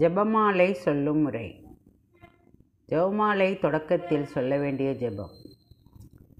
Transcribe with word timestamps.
ஜெபமாலை 0.00 0.72
சொல்லும் 0.72 1.20
முறை. 1.20 1.46
ஜெபமாலை 2.88 3.58
தொடக்கத்தில் 3.58 4.24
சொல்ல 4.24 4.58
வேண்டிய 4.58 4.90
ஜெபம். 5.02 5.34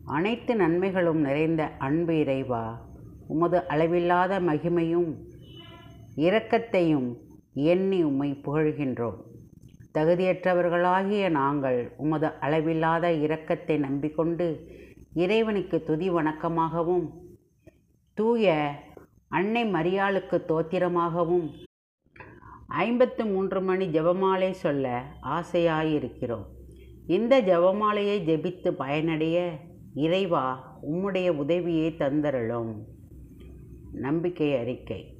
அனைத்து 0.04 0.56
நன்மைகளும் 0.56 1.21
நிறைந்த 1.21 1.63
அன்பு 1.79 2.15
இறைவா 2.19 2.65
உமது 3.27 3.67
அளவில்லாத 3.67 4.40
மகிமையும் 4.40 5.11
இரக்கத்தையும் 6.17 7.08
எண்ணி 7.54 8.03
உம்மை 8.03 8.31
புகழ்கின்றோம். 8.47 9.19
தகுதியற்றவர்களாகிய 9.95 11.29
நாங்கள் 11.31 11.81
உமது 11.97 12.31
அளவில்லாத 12.41 13.13
இரக்கத்தை 13.27 13.79
நம்பிக்கொண்டு 13.79 14.49
இறைவனுக்கு 15.15 15.83
துதி 15.83 16.11
வணக்கமாகவும் 16.11 17.07
தூய 18.15 18.57
அன்னை 19.29 19.62
மரியாளுக்கு 19.77 20.37
தோத்திரமாகவும் 20.51 21.47
ஐம்பத்து 22.66 23.27
மூன்று 23.27 23.62
மணி 23.62 23.87
ஜெபமாலை 23.87 24.51
சொல்ல 24.51 25.02
ஆசையாயிருக்கிறோம். 25.23 26.45
இந்த 27.07 27.43
ஜெபமாலையை 27.43 28.19
ஜெபித்து 28.24 28.70
பயனடைய 28.70 29.51
இறைவா 29.95 30.79
உம்முடைய 30.93 31.29
உதவியை 31.29 31.95
தந்தருளும். 31.98 32.74
நம்பிக்கை 33.93 34.57
அறிக்கை. 34.57 35.15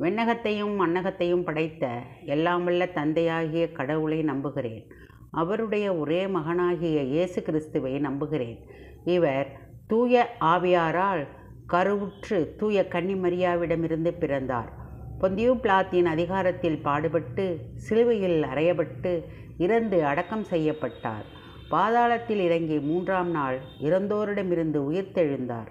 விண்ணகத்தையும் 0.00 0.80
மண்ணகத்தையும் 0.80 1.42
படைத்த 1.42 2.02
எல்லாம் 2.24 2.64
வல்ல 2.64 2.86
தந்தையாகிய 2.86 3.72
கடவுளை 3.72 4.22
நம்புகிறேன். 4.22 4.86
அவருடைய 5.30 5.96
ஒரே 5.96 6.26
மகனாகிய 6.26 7.02
இயேசு 7.02 7.42
கிறிஸ்துவை 7.42 7.98
நம்புகிறேன். 7.98 8.66
இவர் 9.04 9.60
தூய 9.86 10.36
ஆவியாரால் 10.40 11.26
கருவுற்று 11.72 12.56
தூய 12.56 12.86
கன்னிமரியாவிடமிருந்து 12.88 14.18
பிறந்தார். 14.18 14.77
பொந்தியு 15.20 15.54
பிளாத்தின் 15.54 16.04
அதிகாரத்தில் 16.04 16.78
பாடுபட்டு 16.78 17.58
சிலுவையில் 17.74 18.42
அறையப்பட்டு 18.42 19.24
இறந்து 19.58 20.04
அடக்கம் 20.04 20.44
செய்யப்பட்டார். 20.44 21.24
பாதாளத்தில் 21.70 22.42
இறங்கி 22.44 22.78
மூன்றாம் 22.78 23.30
நாள் 23.30 23.58
இறந்தோரிடமிருந்து 23.82 24.80
உயிர்த்தெழுந்தார். 24.90 25.70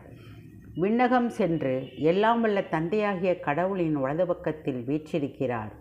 விண்ணகம் 0.75 1.27
சென்று 1.27 1.89
எல்லாம் 1.97 2.41
வல்ல 2.41 2.61
தந்தையாகிய 2.61 3.39
கடவுளின் 3.39 3.93
வலது 3.93 4.27
பக்கத்தில் 4.27 4.83
வீற்றிருக்கிறார். 4.87 5.71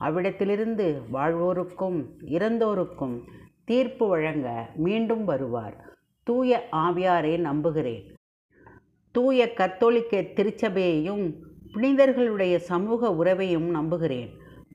அவ்விடத்திலிருந்து 0.00 1.02
வாழ்வோருக்கும் 1.12 2.04
இறந்தோருக்கும் 2.26 3.16
தீர்ப்பு 3.64 4.08
வழங்க 4.08 4.70
மீண்டும் 4.76 5.24
வருவார். 5.24 5.76
தூய 6.22 6.68
ஆவியாரே 6.72 7.38
நம்புகிறேன். 7.38 8.14
தூய 9.12 9.52
கத்தோலிக்க 9.52 10.20
திருச்சபையையும் 10.20 11.32
புனிதர்களுடைய 11.72 12.58
சமூக 12.58 13.10
உறவையும் 13.10 13.70
நம்புகிறேன். 13.70 14.30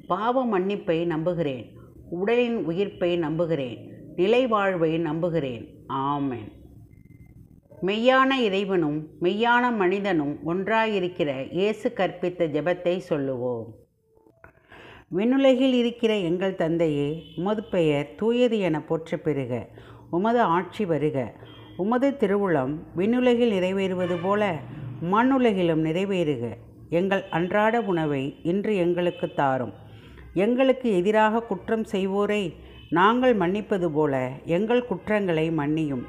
பாவ 0.08 0.46
மன்னிப்பை 0.46 1.06
நம்புகிறேன். 1.06 1.78
உடலின் 2.10 2.66
உயிர்ப்பை 2.66 3.18
நம்புகிறேன். 3.18 3.92
நிலை 4.16 4.48
வாழ்வை 4.48 4.98
நம்புகிறேன். 4.98 5.68
ஆமென். 5.88 6.52
மெய்யான 7.82 8.40
இறைவனும் 8.40 9.08
மெய்யான 9.22 9.76
மனிதனும் 9.76 10.40
ஒன்றாயிருக்கிற 10.46 11.52
இயேசு 11.52 11.94
கற்பித்த 11.96 12.48
ஜெபத்தை 12.48 12.98
சொல்லுவோம். 12.98 13.76
விண்ணுலகில் 15.10 15.74
இருக்கிற 15.74 16.18
எங்கள் 16.18 16.56
தந்தையே 16.56 17.24
உமது 17.36 17.64
பெயர் 17.64 18.16
தூயது 18.16 18.60
என 18.60 18.82
போற்ற 18.82 19.18
பெறுக. 19.18 19.68
உமது 20.10 20.42
ஆட்சி 20.42 20.86
வருக. 20.86 21.34
உமது 21.78 22.10
திருவுளம் 22.10 22.76
விண்ணுலகில் 22.96 23.52
நிறைவேறுவது 23.52 24.16
போல 24.22 24.60
மண்ணுலகிலும் 25.12 25.86
நிறைவேறுக. 25.86 26.54
எங்கள் 26.90 27.24
அன்றாட 27.30 27.82
உணவை 27.82 28.36
இன்று 28.44 28.76
எங்களுக்கு 28.76 29.34
தாரும். 29.34 29.74
எங்களுக்கு 30.34 30.96
எதிராக 30.96 31.42
குற்றம் 31.42 31.86
செய்வோரை 31.92 32.54
நாங்கள் 32.90 33.36
மன்னிப்பது 33.36 33.90
போல 33.90 34.30
எங்கள் 34.46 34.86
குற்றங்களை 34.86 35.52
மன்னியும். 35.52 36.04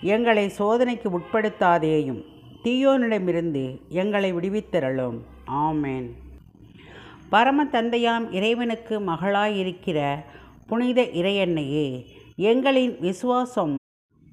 எங்களை 0.00 0.48
சோதனைக்கு 0.48 1.08
உட்படுத்தாதேயும் 1.18 2.24
தீயோனிடமிருந்து 2.64 3.80
எங்களை 3.88 4.34
விடுவித்தரலும் 4.34 5.18
ஆமேன். 5.46 6.08
பரம 7.28 7.64
தந்தையாம் 7.64 8.32
இறைவனுக்கு 8.32 9.00
மகளாயிருக்கிற 9.00 10.16
புனித 10.66 11.02
இறையன்னையே 11.02 12.04
எங்களின் 12.36 13.00
விசுவாசம் 13.00 13.74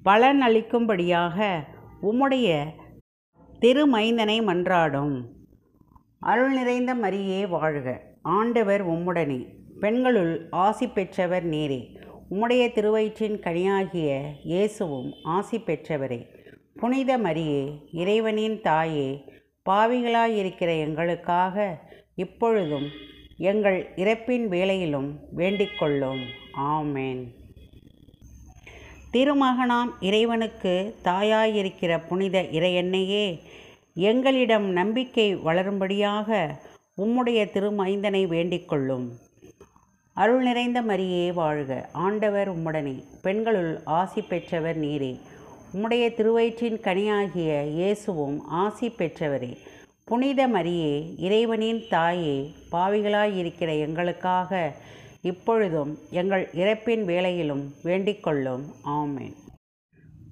பலனளிக்கும்படியாக 0.04 1.50
உம்முடைய 2.02 2.64
திருமைந்தனை 3.60 4.36
மன்றாடும். 4.42 5.38
அருள் 6.22 6.54
நிறைந்த 6.54 6.94
மரியே 6.94 7.48
வாழ்க. 7.48 8.00
ஆண்டவர் 8.22 8.88
உம்முடனே. 8.88 9.46
பெண்களுள் 9.80 10.46
ஆசி 10.50 10.88
பெற்றவர் 10.88 11.44
நேரே. 11.44 11.98
உம்முடைய 12.30 12.72
திருவயிற்றின் 12.72 13.40
கனியாகிய 13.40 14.20
இயேசுவும் 14.44 15.12
ஆசி 15.24 15.58
பெற்றவரே. 15.58 16.26
புனித 16.74 17.18
மரியே 17.18 17.86
இறைவனின் 17.92 18.60
தாயே 18.60 19.24
பாவிகளாயிருக்கிற 19.70 20.78
எங்களுக்காக 20.80 21.78
இப்பொழுதும் 22.14 22.88
எங்கள் 23.36 23.92
இறப்பின் 23.96 24.48
வேளையிலும் 24.48 25.18
வேண்டிக்கொள்ளும் 25.36 26.24
ஆமேன். 26.58 27.24
திருமகனாம் 29.12 29.92
இறைவனுக்கு 30.00 30.94
தாயாயிருக்கிற 31.04 32.06
புனித 32.08 32.42
இறையன்னையே 32.42 33.40
எங்களிடம் 34.06 34.66
நம்பிக்கை 34.70 35.24
வளரும்படியாக 35.36 36.28
உம்முடைய 37.02 37.40
திருமைந்தனை 37.54 38.22
வேண்டிக்கொள்ளும். 38.34 39.06
அருள் 40.14 40.42
நிறைந்த 40.42 40.78
மரியே 40.82 41.24
வாழ்க. 41.32 41.88
ஆண்டவர் 41.92 42.48
உம்முடனே. 42.54 42.94
பெண்களுள் 43.22 43.72
ஆசி 43.98 44.20
பெற்றவர் 44.22 44.78
நீரே. 44.80 45.12
உம்முடைய 45.74 46.04
திருவயிற்றின் 46.14 46.78
கனியாகிய 46.86 47.50
இயேசுவும் 47.68 48.38
ஆசி 48.62 48.88
பெற்றவரே. 48.88 49.52
புனித 50.04 50.48
மரியே 50.48 50.94
இறைவனின் 51.18 51.82
தாயே 51.90 52.38
பாவிகளாயிருக்கிற 52.72 53.78
எங்களுக்காக 53.78 54.72
இப்பொழுதும் 55.22 55.98
எங்கள் 56.10 56.48
இறப்பின் 56.54 57.04
வேளையிலும் 57.04 57.64
வேண்டிக்கொள்ளும். 57.84 58.64
ஆமேன். 58.98 59.36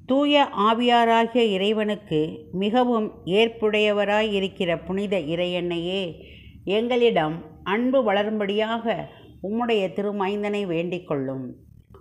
தூய 0.09 0.49
ஆவியாராகிய 0.59 1.37
இறைவனுக்கு 1.37 2.47
மிகவும் 2.53 3.13
ஏற்புடையவராயிருக்கிற 3.25 4.85
புனித 4.85 5.19
இறையன்னையே 5.19 6.25
எங்களிடம் 6.65 7.45
அன்பு 7.63 8.13
வளரும்படியாக 8.13 9.05
உம்முடைய 9.43 9.89
திருமைந்தனை 9.93 10.63
வேண்டிக்கொள்ளும். 10.67 11.45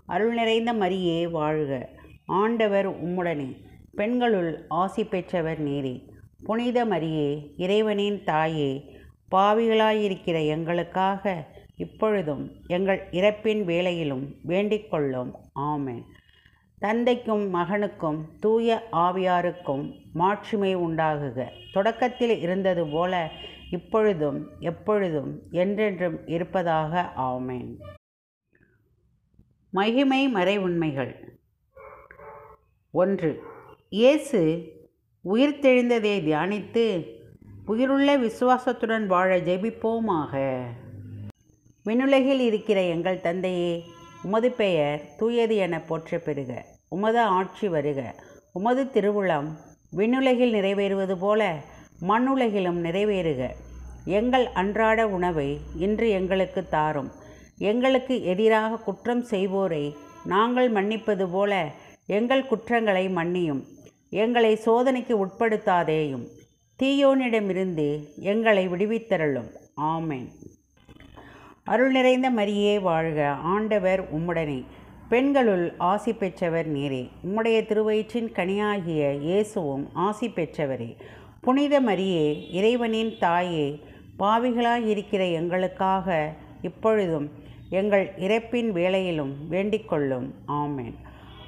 அருள் 0.05 0.33
நிறைந்த 0.33 0.73
மரியே 0.73 1.29
வாழ்க. 1.31 1.89
ஆண்டவர் 2.25 3.05
உம்முடனே. 3.05 3.55
பெண்களுள் 3.95 4.65
ஆசி 4.67 5.03
பெற்றவர் 5.03 5.63
நீரே. 5.67 6.01
புனித 6.43 6.85
மரியே 6.85 7.53
இறைவனின் 7.57 8.23
தாயே 8.23 8.83
பாவிகளாயிருக்கிற 9.35 10.47
எங்களுக்காக 10.47 11.47
இப்பொழுதும் 11.75 12.51
எங்கள் 12.67 13.07
இறப்பின் 13.11 13.63
வேளையிலும் 13.63 14.25
வேண்டிக்கொள்ளும். 14.47 15.31
ஆமேன். 15.59 16.03
தந்தைக்கும் 16.79 17.53
மகனுக்கும் 17.53 18.17
தூய 18.39 18.87
ஆவியாருக்கும் 18.91 19.85
மாட்சிமை 20.13 20.71
உண்டாகுக. 20.77 21.47
தொடக்கத்தில் 21.73 22.39
இருந்தது 22.39 22.87
போல 22.87 23.31
இப்பொழுதும் 23.71 24.39
எப்பொழுதும் 24.59 25.31
என்றென்றும் 25.51 26.17
இருப்பதாக 26.27 27.11
ஆமேன். 27.17 27.71
மகிமை 29.73 30.21
மறை 30.27 30.57
உண்மைகள் 30.57 31.13
ஒன்று 32.91 33.31
இயேசு 33.89 34.41
உயிர்த்தெழுந்ததை 35.25 36.15
தியானித்து 36.27 36.85
உயிருள்ள 37.65 38.17
விசுவாசத்துடன் 38.17 39.05
வாழ 39.07 39.29
ஜெபிப்போமாக. 39.39 40.33
விண்ணுலகில் 41.85 42.39
இருக்கிற 42.39 42.79
எங்கள் 42.95 43.21
தந்தையே 43.21 43.73
உமது 44.23 44.51
பெயர் 44.51 45.15
தூயது 45.17 45.55
என 45.55 45.79
போற்ற 45.79 46.17
பெறுக. 46.17 46.65
உமது 46.89 47.19
ஆட்சி 47.19 47.67
வருக. 47.67 48.15
உமது 48.53 48.83
திருவுளம் 48.83 49.47
விண்ணுலகில் 49.91 50.53
நிறைவேறுவது 50.53 51.15
போல 51.19 51.61
மண்ணுலகிலும் 52.01 52.83
நிறைவேறுக. 52.83 53.49
எங்கள் 54.05 54.45
அன்றாட 54.45 55.07
உணவை 55.07 55.59
இன்று 55.77 56.09
எங்களுக்கு 56.09 56.67
தாரும். 56.67 57.11
எங்களுக்கு 57.57 58.23
எதிராக 58.23 58.75
குற்றம் 58.75 59.23
செய்வோரை 59.23 59.95
நாங்கள் 60.25 60.71
மன்னிப்பது 60.71 61.27
போல 61.31 61.71
எங்கள் 62.05 62.45
குற்றங்களை 62.45 63.09
மன்னியும். 63.09 63.63
எங்களை 64.09 64.55
சோதனைக்கு 64.55 65.25
உட்படுத்தாதேயும். 65.25 66.27
தீயோனிடமிருந்து 66.83 68.15
எங்களை 68.15 68.67
விடுவித்தரலும் 68.67 69.49
ஆமேன். 69.81 70.27
அருள் 71.67 71.91
நிறைந்த 71.91 72.31
மரியே 72.31 72.81
வாழ்க 72.81 73.29
ஆண்டவர் 73.29 74.01
உம்முடனே. 74.15 74.63
பெண்களுள் 75.09 75.73
ஆசி 75.77 76.13
பெற்றவர் 76.13 76.73
நீரே. 76.73 77.09
உம்முடைய 77.25 77.57
திருவயிற்றின் 77.65 78.31
கனியாகிய 78.35 79.19
இயேசுவும் 79.21 79.89
ஆசி 79.93 80.29
பெற்றவரே. 80.29 80.95
புனித 81.41 81.81
மரியே 81.81 82.53
இறைவனின் 82.53 83.13
தாயே 83.19 83.79
பாவிகளாயிருக்கிற 84.19 85.33
எங்களுக்காக 85.33 86.33
இப்பொழுதும் 86.61 87.31
எங்கள் 87.69 88.11
இறப்பின் 88.17 88.71
வேளையிலும் 88.71 89.33
வேண்டிக்கொள்ளும் 89.51 90.29
ஆமேன். 90.47 90.95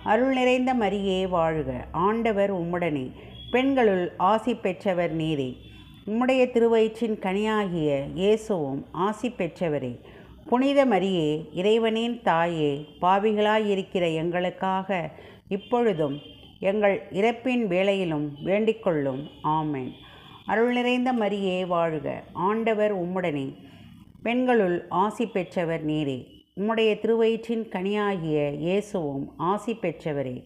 அருள் 0.04 0.34
நிறைந்த 0.34 0.74
மரியே 0.74 1.30
வாழ்க 1.30 1.86
ஆண்டவர் 1.92 2.54
உம்முடனே. 2.54 3.12
பெண்களுள் 3.52 4.12
ஆசி 4.18 4.56
பெற்றவர் 4.56 5.18
நீரே. 5.18 5.58
உம்முடைய 6.10 6.52
திருவயிற்றின் 6.52 7.18
கனியாகிய 7.20 8.04
இயேசுவும் 8.16 8.86
ஆசி 8.92 9.30
பெற்றவரே. 9.30 10.00
புனித 10.46 10.86
மரியே 10.86 11.48
இறைவனின் 11.54 12.22
தாயே 12.24 12.86
பாவிகளாயிருக்கிற 13.02 14.14
எங்களுக்காக 14.14 15.10
இப்பொழுதும் 15.48 16.20
எங்கள் 16.60 17.02
இறப்பின் 17.12 17.68
வேளையிலும் 17.68 18.28
வேண்டிக்கொள்ளும் 18.46 19.30
ஆமேன். 19.44 19.92
அருள் 20.46 20.74
நிறைந்த 20.74 21.14
மரியே 21.14 21.68
வாழ்க. 21.68 22.24
ஆண்டவர் 22.34 22.96
உம்முடனே. 22.98 23.54
பெண்களுள் 24.24 24.86
ஆசி 24.90 25.26
பெற்றவர் 25.26 25.86
நீரே. 25.86 26.28
உம்முடைய 26.58 27.00
திருவயிற்றின் 27.00 27.68
கனியாகிய 27.70 28.58
இயேசுவும் 28.58 29.34
ஆசி 29.38 29.74
பெற்றவரே. 29.74 30.44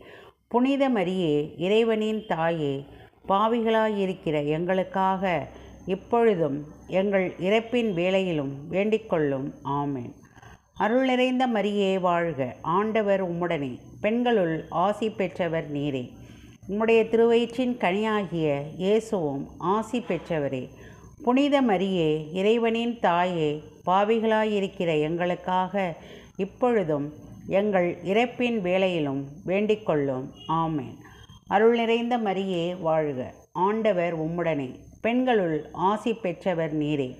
புனித 0.48 0.90
மரியே 0.90 1.54
இறைவனின் 1.58 2.24
தாயே 2.28 2.86
பாவிகளாயிருக்கிற 3.28 4.46
எங்களுக்காக 4.46 5.48
இப்பொழுதும் 5.86 6.66
எங்கள் 6.88 7.34
இறப்பின் 7.40 7.94
வேலையிலும் 7.94 8.52
வேண்டிக்கொள்ளும். 8.72 9.52
ஆமேன். 9.64 10.14
அருள் 10.74 11.06
நிறைந்த 11.06 11.48
மரியே 11.48 12.00
வாழ்க. 12.00 12.56
ஆண்டவர் 12.62 13.32
உம்முடனே. 13.32 13.80
பெண்களுள் 14.02 14.66
ஆசி 14.70 15.10
பெற்றவர் 15.10 15.74
நீரே. 15.74 16.10
உம்முடைய 16.70 17.10
திருவயிற்றின் 17.10 17.78
கனியாகிய 17.78 18.62
இயேசுவும் 18.78 19.50
ஆசி 19.58 20.00
பெற்றவரே. 20.00 20.70
புனித 21.24 21.62
மரியே 21.62 22.34
இறைவனின் 22.34 23.00
தாயே 23.00 23.64
பாவிகளாயிருக்கிற 23.86 25.02
எங்களுக்காக 25.02 25.96
இப்பொழுதும் 26.36 27.14
எங்கள் 27.48 27.98
இறப்பின் 28.04 28.62
வேலையிலும் 28.62 29.28
வேண்டிக்கொள்ளும். 29.46 30.30
ஆமேன். 30.48 31.02
அருள் 31.54 31.76
நிறைந்த 31.76 32.18
மரியே 32.18 32.82
வாழ்க. 32.82 33.34
ஆண்டவர் 33.52 34.20
உம்முடனே. 34.20 34.76
பெண்களுள் 35.02 35.66
ஆசி 35.72 36.14
பெற்றவர் 36.14 36.78
நீரே. 36.78 37.16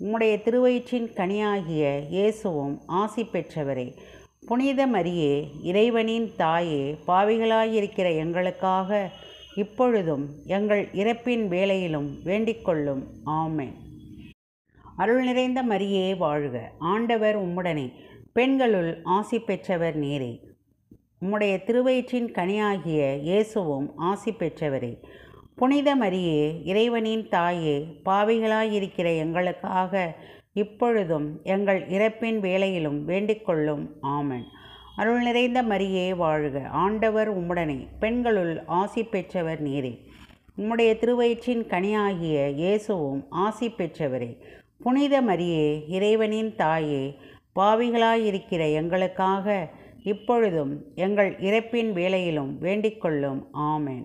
உம்முடைய 0.00 0.42
திருவயிற்றின் 0.42 1.12
கனியாகிய 1.16 2.08
இயேசுவும் 2.08 2.80
ஆசி 2.86 3.22
பெற்றவரே. 3.22 3.94
புனித 4.46 4.86
மரியே 4.86 5.48
இறைவனின் 5.62 6.30
தாயே 6.36 6.96
பாவிகளாயிருக்கிற 7.06 8.16
எங்களுக்காக 8.16 9.10
இப்பொழுதும் 9.56 10.28
எங்கள் 10.46 10.88
இறப்பின் 10.92 11.48
வேலையிலும் 11.48 12.18
வேண்டிக்கொள்ளும் 12.24 13.02
ஆமை 13.24 13.68
ஆமேன். 13.68 14.32
அருள் 14.96 15.24
நிறைந்த 15.24 15.62
மரியே 15.62 16.16
வாழ்க. 16.16 16.70
ஆண்டவர் 16.78 17.48
உம்முடனே. 17.48 17.92
பெண்களுள் 18.32 19.00
ஆசி 19.04 19.38
பெற்றவர் 19.38 20.00
நீரே. 20.00 20.48
உம்முடைய 21.24 21.54
திருவயிற்றின் 21.64 22.28
கனியாகிய 22.32 23.18
இயேசுவும் 23.20 23.92
ஆசி 23.96 24.32
பெற்றவரே. 24.32 25.02
புனித 25.54 25.96
மரியே 25.96 26.60
இறைவனின் 26.64 27.28
தாயே 27.28 27.86
பாவிகளாயிருக்கிற 28.04 29.16
எங்களுக்காக 29.16 30.14
இப்பொழுதும் 30.52 31.40
எங்கள் 31.42 31.86
இறப்பின் 31.88 32.38
வேலையிலும் 32.38 33.08
வேண்டிக்கொள்ளும். 33.08 33.84
ஆமன். 34.02 34.46
அருள் 34.96 35.22
நிறைந்த 35.22 35.62
மரியே 35.62 36.16
வாழ்க. 36.16 36.66
ஆண்டவர் 36.68 37.30
உம்முடனே 37.38 37.86
பெண்களுள் 37.98 38.62
ஆசி 38.66 39.02
பெற்றவர் 39.02 39.62
நீரே. 39.62 39.98
உம்முடைய 40.58 40.94
திருவயிற்றின் 40.98 41.66
கனியாகிய 41.66 42.48
இயேசுவும் 42.48 43.26
ஆசி 43.30 43.68
பெற்றவரே. 43.68 44.36
புனித 44.78 45.22
மரியே 45.22 45.82
இறைவனின் 45.88 46.56
தாயே 46.56 47.16
பாவிகளாயிருக்கிற 47.56 48.72
எங்களுக்காக 48.72 49.68
இப்பொழுதும் 50.02 50.84
எங்கள் 50.94 51.36
இறப்பின் 51.36 51.92
வேலையிலும் 51.92 52.58
வேண்டிக்கொள்ளும். 52.60 53.46
ஆமேன். 53.54 54.04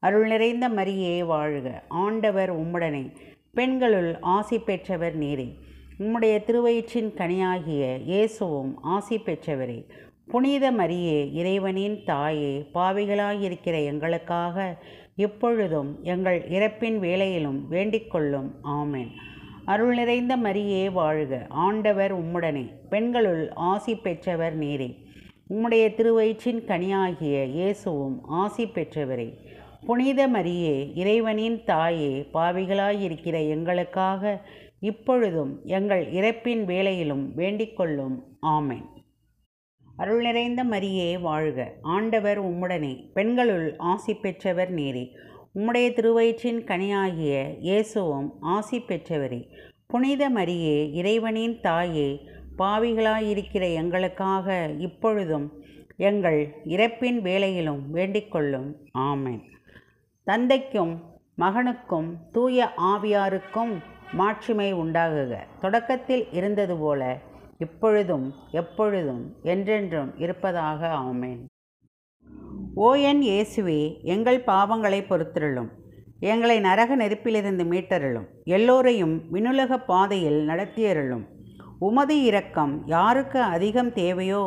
அருள் 0.00 0.26
நிறைந்த 0.26 0.68
மரியே 0.68 1.24
வாழ்க. 1.24 1.82
ஆண்டவர் 1.88 2.60
உம்முடனே. 2.60 3.14
பெண்களுள் 3.54 4.16
ஆசி 4.20 4.58
பெற்றவர் 4.58 5.18
நீரே. 5.18 5.52
உம்முடைய 5.98 6.44
திருவயிற்றின் 6.44 7.14
கனியாகிய 7.14 8.02
இயேசுவும் 8.04 8.82
ஆசி 8.82 9.18
பெற்றவரே. 9.18 9.88
புனித 10.26 10.72
மரியே 10.72 11.32
இறைவனின் 11.32 12.04
தாயே 12.04 12.68
பாவிகளாயிருக்கிற 12.74 13.84
எங்களுக்காக 13.84 14.76
இப்பொழுதும் 15.16 15.98
எங்கள் 16.02 16.48
இறப்பின் 16.48 16.98
வேலையிலும் 16.98 17.66
வேண்டிக்கொள்ளும். 17.70 18.50
ஆமேன். 18.64 19.08
அருள் 19.64 19.94
நிறைந்த 19.94 20.36
மரியே 20.36 20.92
வாழ்க. 20.92 21.46
ஆண்டவர் 21.48 22.24
உம்முடனே. 22.24 22.70
பெண்களுள் 22.90 23.50
ஆசி 23.52 23.94
பெற்றவர் 23.94 24.58
நீரே. 24.58 25.01
உம்முடைய 25.52 25.86
திருவயிற்றின் 25.94 26.60
கனியாகிய 26.66 27.46
இயேசுவும் 27.46 28.24
ஆசி 28.24 28.64
பெற்றவரே. 28.66 29.28
புனித 29.86 30.28
மரியே 30.28 30.92
இறைவனின் 30.94 31.64
தாயே 31.64 32.28
பாவிகளாயிருக்கிற 32.34 33.48
எங்களுக்காக 33.48 34.40
இப்பொழுதும் 34.80 35.60
எங்கள் 35.64 36.12
இறப்பின் 36.12 36.64
வேளையிலும் 36.64 37.24
வேண்டிக்கொள்ளும் 37.36 38.16
ஆமேன். 38.42 38.86
அருள் 39.96 40.22
நிறைந்த 40.22 40.64
மரியே 40.64 41.20
வாழ்க. 41.20 41.72
ஆண்டவர் 41.82 42.44
உம்முடனே 42.44 42.94
பெண்களுள் 43.12 43.76
ஆசி 43.76 44.14
பெற்றவர் 44.14 44.74
நீரே. 44.74 45.04
உம்முடைய 45.54 45.88
திருவயிற்றின் 45.92 46.64
கனியாகிய 46.64 47.34
இயேசுவும் 47.60 48.32
ஆசி 48.40 48.78
பெற்றவரே. 48.78 49.42
புனித 49.86 50.30
மரியே 50.30 50.92
இறைவனின் 50.92 51.60
தாயே 51.60 52.20
பாவிகளாயிருக்கிற 52.58 53.74
எங்களுக்காக 53.74 54.70
இப்பொழுதும் 54.78 55.52
எங்கள் 55.96 56.54
இறப்பின் 56.64 57.20
வேலையிலும் 57.20 57.94
வேண்டிக்கொள்ளும். 57.94 58.74
ஆமேன். 58.98 59.40
தந்தைக்கும் 60.24 61.02
மகனுக்கும் 61.38 62.16
தூய 62.32 62.68
ஆவியாருக்கும் 62.76 63.72
மாட்சிமை 64.12 64.74
உண்டாகுக. 64.74 65.38
தொடக்கத்தில் 65.60 66.26
இருந்தது 66.32 66.76
போல 66.76 67.18
இப்பொழுதும் 67.58 68.34
எப்பொழுதும் 68.50 69.36
என்றென்றும் 69.42 70.18
இருப்பதாக. 70.18 70.88
ஆமேன். 70.88 71.44
ஓ 72.74 72.94
என் 72.94 73.22
இயேசுவே 73.22 74.02
எங்கள் 74.02 74.44
பாவங்களை 74.44 75.06
பொறுத்திருளும். 75.06 75.70
எங்களை 76.20 76.60
நரக 76.60 76.96
நெருப்பிலிருந்து 76.96 77.64
மீட்டருளும். 77.64 78.26
எல்லோரையும் 78.44 79.30
விண்ணுலக 79.30 79.78
பாதையில் 79.78 80.48
நடத்தியருளும். 80.48 81.24
உமது 81.86 82.16
இரக்கம் 82.22 82.72
யாருக்கு 82.86 83.38
அதிகம் 83.54 83.92
தேவையோ 83.92 84.42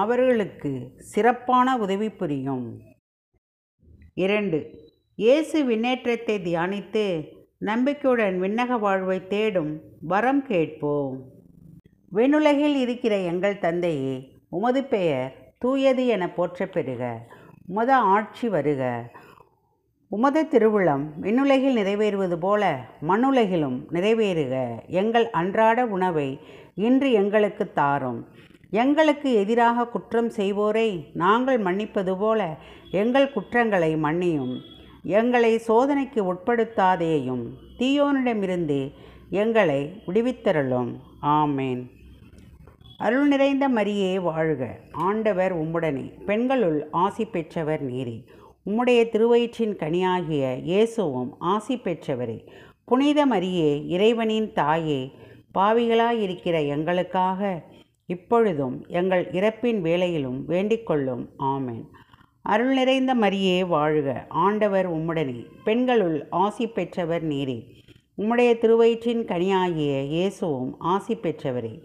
அவர்களுக்கு 0.00 0.70
சிறப்பான 1.12 1.74
உதவி 1.84 2.08
புரியும். 2.20 2.64
இரண்டு 4.24 4.58
இயேசு 5.18 5.58
விண்ணேற்றத்தை 5.68 6.36
தியானித்து 6.46 7.04
நம்பிக்கையுடன் 7.70 8.36
விண்ணக 8.42 8.78
வாழ்வை 8.84 9.18
தேடும் 9.26 9.72
வரம் 10.12 10.42
கேட்போம். 10.50 11.14
விண்ணுலகில் 12.18 12.76
இருக்கிற 12.84 13.14
எங்கள் 13.32 13.62
தந்தையே 13.66 14.16
உமது 14.58 14.82
பெயர் 14.94 15.30
தூயது 15.58 16.04
என 16.14 16.24
போற்றப் 16.38 16.72
பெறுக 16.72 17.02
உமது 17.68 17.94
ஆட்சி 18.14 18.48
வருக. 18.48 18.82
உமது 20.14 20.48
திருவிழம் 20.48 21.12
விண்ணுலகில் 21.20 21.76
நிறைவேறுவது 21.76 22.36
போல 22.36 22.84
மண்ணுலகிலும் 23.08 23.78
நிறைவேறுக. 23.92 24.78
எங்கள் 24.86 25.30
அன்றாட 25.30 25.86
உணவை 25.86 26.40
இன்று 26.74 27.12
எங்களுக்கு 27.12 27.72
தாரும். 27.72 28.26
எங்களுக்கு 28.70 29.32
எதிராக 29.34 29.86
குற்றம் 29.86 30.28
செய்வோரை 30.28 31.04
நாங்கள் 31.12 31.60
மன்னிப்பது 31.62 32.18
போல 32.18 32.56
எங்கள் 32.90 33.32
குற்றங்களை 33.32 33.96
மன்னியும். 33.96 34.60
எங்களை 35.02 35.58
சோதனைக்கு 35.68 36.34
உட்படுத்தாதேயும் 36.34 37.42
தீயோனிடமிருந்து 37.78 38.92
எங்களை 39.30 40.02
விடுவித்தருளும். 40.06 40.92
ஆமேன். 41.22 41.90
அருள் 42.98 43.28
நிறைந்த 43.28 43.68
மரியே 43.68 44.20
வாழ்க. 44.20 44.76
ஆண்டவர் 44.92 45.56
உம்முடனே. 45.56 46.24
பெண்களுள் 46.24 46.88
ஆசி 46.90 47.24
பெற்றவர் 47.24 47.92
நீரே. 47.92 48.24
உம்முடைய 48.66 49.08
திருவயிற்றின் 49.08 49.76
கனியாகிய 49.76 50.62
இயேசுவும் 50.62 51.36
ஆசி 51.38 51.76
பெற்றவரே. 51.76 52.46
புனித 52.84 53.26
மரியே 53.26 53.86
இறைவனின் 53.86 54.52
தாயே 54.52 55.10
பாவிகளாயிருக்கிற 55.54 56.66
எங்களுக்காக 56.68 57.62
இப்பொழுதும் 58.06 58.84
எங்கள் 58.88 59.30
இறப்பின் 59.30 59.80
வேலையிலும் 59.80 60.48
வேண்டிக்கொள்ளும். 60.48 61.26
ஆமேன். 61.38 61.84
அருள் 62.42 62.74
நிறைந்த 62.74 63.14
மரியே 63.14 63.66
வாழ்க. 63.66 64.26
ஆண்டவர் 64.28 64.92
உம்முடனே. 64.92 65.46
பெண்களுள் 65.64 66.26
ஆசி 66.30 66.66
பெற்றவர் 66.66 67.28
நீரே. 67.28 67.64
உம்முடைய 68.18 68.58
திருவயிற்றின் 68.58 69.24
கனியாகிய 69.24 70.02
இயேசுவும் 70.02 70.78
ஆசி 70.78 71.14
பெற்றவரே. 71.14 71.82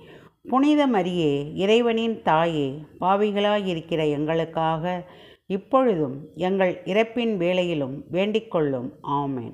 புனித 0.49 0.87
மரியே 0.87 1.55
இறைவனின் 1.55 2.21
தாயே 2.21 2.73
பாவிகளாயிருக்கிற 3.01 4.09
எங்களுக்காக 4.09 5.05
இப்பொழுதும் 5.47 6.27
எங்கள் 6.35 6.81
இறப்பின் 6.85 7.37
வேளையிலும் 7.37 8.03
வேண்டிக்கொள்ளும். 8.11 8.89
ஆமேன். 9.03 9.53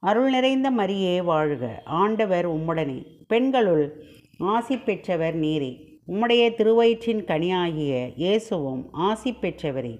அருள் 0.00 0.30
நிறைந்த 0.30 0.70
மரியே 0.70 1.24
வாழ்க. 1.24 1.82
ஆண்டவர் 1.84 2.48
உம்முடனே. 2.48 3.06
பெண்களுள் 3.26 4.04
ஆசி 4.38 4.78
பெற்றவர் 4.78 5.40
நீரே. 5.40 5.98
உம்முடைய 6.08 6.54
திருவயிற்றின் 6.54 7.24
கனியாகிய 7.24 8.12
இயேசுவும் 8.16 8.92
ஆசி 8.92 9.32
பெற்றவரே. 9.32 9.98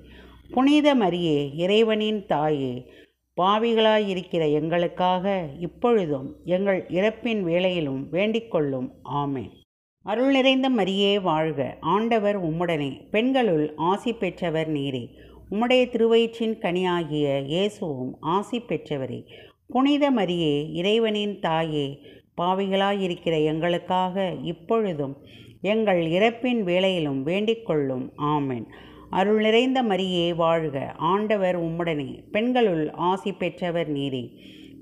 புனித 0.50 0.94
மரியே 0.94 1.54
இறைவனின் 1.54 2.26
தாயே. 2.26 2.92
பாவிகளாயிருக்கிற 3.40 4.52
எங்களுக்காக 4.52 5.48
இப்பொழுதும் 5.58 6.36
எங்கள் 6.44 6.86
இறப்பின் 6.88 7.42
வேளையிலும் 7.42 8.06
வேண்டிக்கொள்ளும். 8.12 8.90
ஆமேன். 9.14 9.63
அருள் 10.04 10.30
நிறைந்த 10.30 10.70
மரியே 10.70 11.20
வாழ்க. 11.20 11.76
ஆண்டவர் 11.80 12.44
உம்முடனே. 12.44 13.08
பெண்களுள் 13.10 13.72
ஆசி 13.76 14.12
பெற்றவர் 14.12 14.72
நீரே. 14.72 15.08
உம்முடைய 15.50 15.88
திருவயிற்றின் 15.88 16.58
கனியாகிய 16.58 17.44
இயேசுவும் 17.44 18.16
ஆசி 18.20 18.60
பெற்றவரே. 18.60 19.24
புனித 19.66 20.10
மரியே 20.10 20.72
இறைவனின் 20.72 21.40
தாயே 21.40 21.98
பாவிகளாயிருக்கிற 22.40 23.44
எங்களுக்காக 23.44 24.34
இப்பொழுதும் 24.42 25.16
எங்கள் 25.62 26.06
இறப்பின் 26.06 26.62
வேளையிலும் 26.62 27.26
வேண்டிக்கொள்ளும். 27.26 28.10
ஆமென். 28.16 28.66
அருள் 29.10 29.40
நிறைந்த 29.40 29.82
மரியே 29.82 30.34
வாழ்க. 30.34 30.94
ஆண்டவர் 30.96 31.62
உம்முடனே. 31.62 32.22
பெண்களுள் 32.30 32.90
ஆசி 32.90 33.32
பெற்றவர் 33.32 33.92
நீரே. 33.92 34.30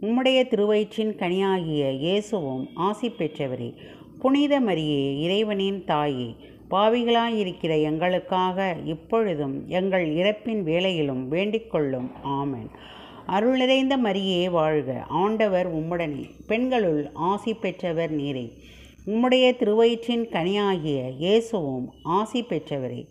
உம்முடைய 0.01 0.49
திருவயிற்றின் 0.49 1.17
கனியாகிய 1.17 1.93
இயேசுவும் 1.93 2.69
ஆசி 2.75 3.11
பெற்றவரே. 3.11 3.75
புனித 4.23 4.61
மரியே 4.61 5.21
இறைவனின் 5.21 5.85
தாயே 5.85 6.35
பாவிகளாயிருக்கிற 6.71 7.83
எங்களுக்காக 7.83 8.77
இப்பொழுதும் 8.85 9.65
எங்கள் 9.69 10.15
இறப்பின் 10.15 10.63
வேலையிலும் 10.63 11.33
வேண்டிக்கொள்ளும் 11.33 12.11
ஆமன். 12.25 12.69
அருளிறைந்த 13.27 13.97
மரியே 14.05 14.51
வாழ்க. 14.51 15.03
ஆண்டவர் 15.09 15.69
உம்முடனே. 15.75 16.31
பெண்களுள் 16.47 17.11
ஆசி 17.15 17.55
பெற்றவர் 17.55 18.17
நீரே. 18.17 18.47
உம்முடைய 19.07 19.57
திருவயிற்றின் 19.57 20.27
கனியாகிய 20.33 21.01
இயேசுவும் 21.19 21.93
ஆசி 22.03 22.43
பெற்றவரே. 22.43 23.09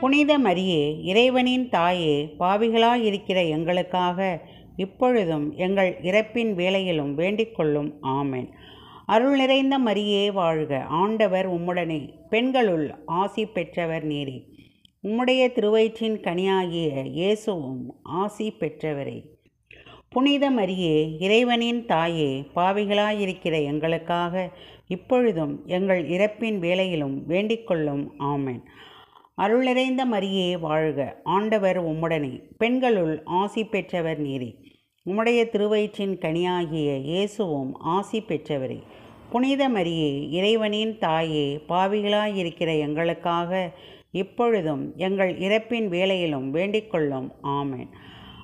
புனித 0.00 0.38
மரியே 0.38 1.02
இறைவனின் 1.02 1.68
தாயே 1.68 2.34
பாவிகளாயிருக்கிற 2.38 3.48
எங்களுக்காக 3.48 4.40
இப்பொழுதும் 4.76 5.54
எங்கள் 5.56 5.96
இறப்பின் 6.02 6.54
வேலையிலும் 6.54 7.18
வேண்டிக்கொள்ளும் 7.18 7.90
ஆமேன். 8.02 8.48
அருள் 9.06 9.36
நிறைந்த 9.36 9.78
மரியே 9.78 10.32
வாழ்க. 10.32 10.82
ஆண்டவர் 10.82 11.50
உம்முடனே. 11.50 12.14
பெண்களுள் 12.28 12.94
ஆசி 13.06 13.46
பெற்றவர் 13.46 14.06
நீரே. 14.06 14.44
உம்முடைய 15.02 15.52
திருவயிற்றின் 15.52 16.20
கனியாகிய 16.20 17.04
இயேசுவும் 17.04 18.00
ஆசி 18.02 18.52
பெற்றவரே. 18.60 19.22
புனித 20.08 20.50
மரியே 20.50 21.16
இறைவனின் 21.20 21.86
தாயே 21.86 22.44
பாவிகளாயிருக்கிற 22.56 23.64
எங்களுக்காக 23.64 24.50
இப்பொழுதும் 24.86 25.62
எங்கள் 25.66 26.08
இறப்பின் 26.08 26.58
வேலையிலும் 26.58 27.28
வேண்டிக்கொள்ளும் 27.28 28.06
ஆமேன். 28.18 28.60
அருள் 29.34 29.62
நிறைந்த 29.62 30.06
மரியே 30.06 30.58
வாழ்க. 30.58 31.20
ஆண்டவர் 31.24 31.84
உம்முடனே. 31.84 32.42
பெண்களுள் 32.58 33.22
ஆசி 33.24 33.64
பெற்றவர் 33.64 34.22
நீரே. 34.22 34.63
உம்முடைய 35.10 35.48
திருவயிற்றின் 35.48 36.18
கனியாகிய 36.18 37.00
இயேசுவும் 37.00 37.76
ஆசி 37.78 38.20
பெற்றவரே. 38.20 38.82
புனித 39.30 39.68
மரியே 39.68 40.30
இறைவனின் 40.30 40.98
தாயே 40.98 41.60
பாவிகளாயிருக்கிற 41.68 42.78
எங்களுக்காக 42.78 43.70
இப்பொழுதும் 44.12 44.92
எங்கள் 44.96 45.38
இறப்பின் 45.38 45.88
வேலையிலும் 45.88 46.54
வேண்டிக்கொள்ளும். 46.54 47.28
ஆமன். 47.42 47.88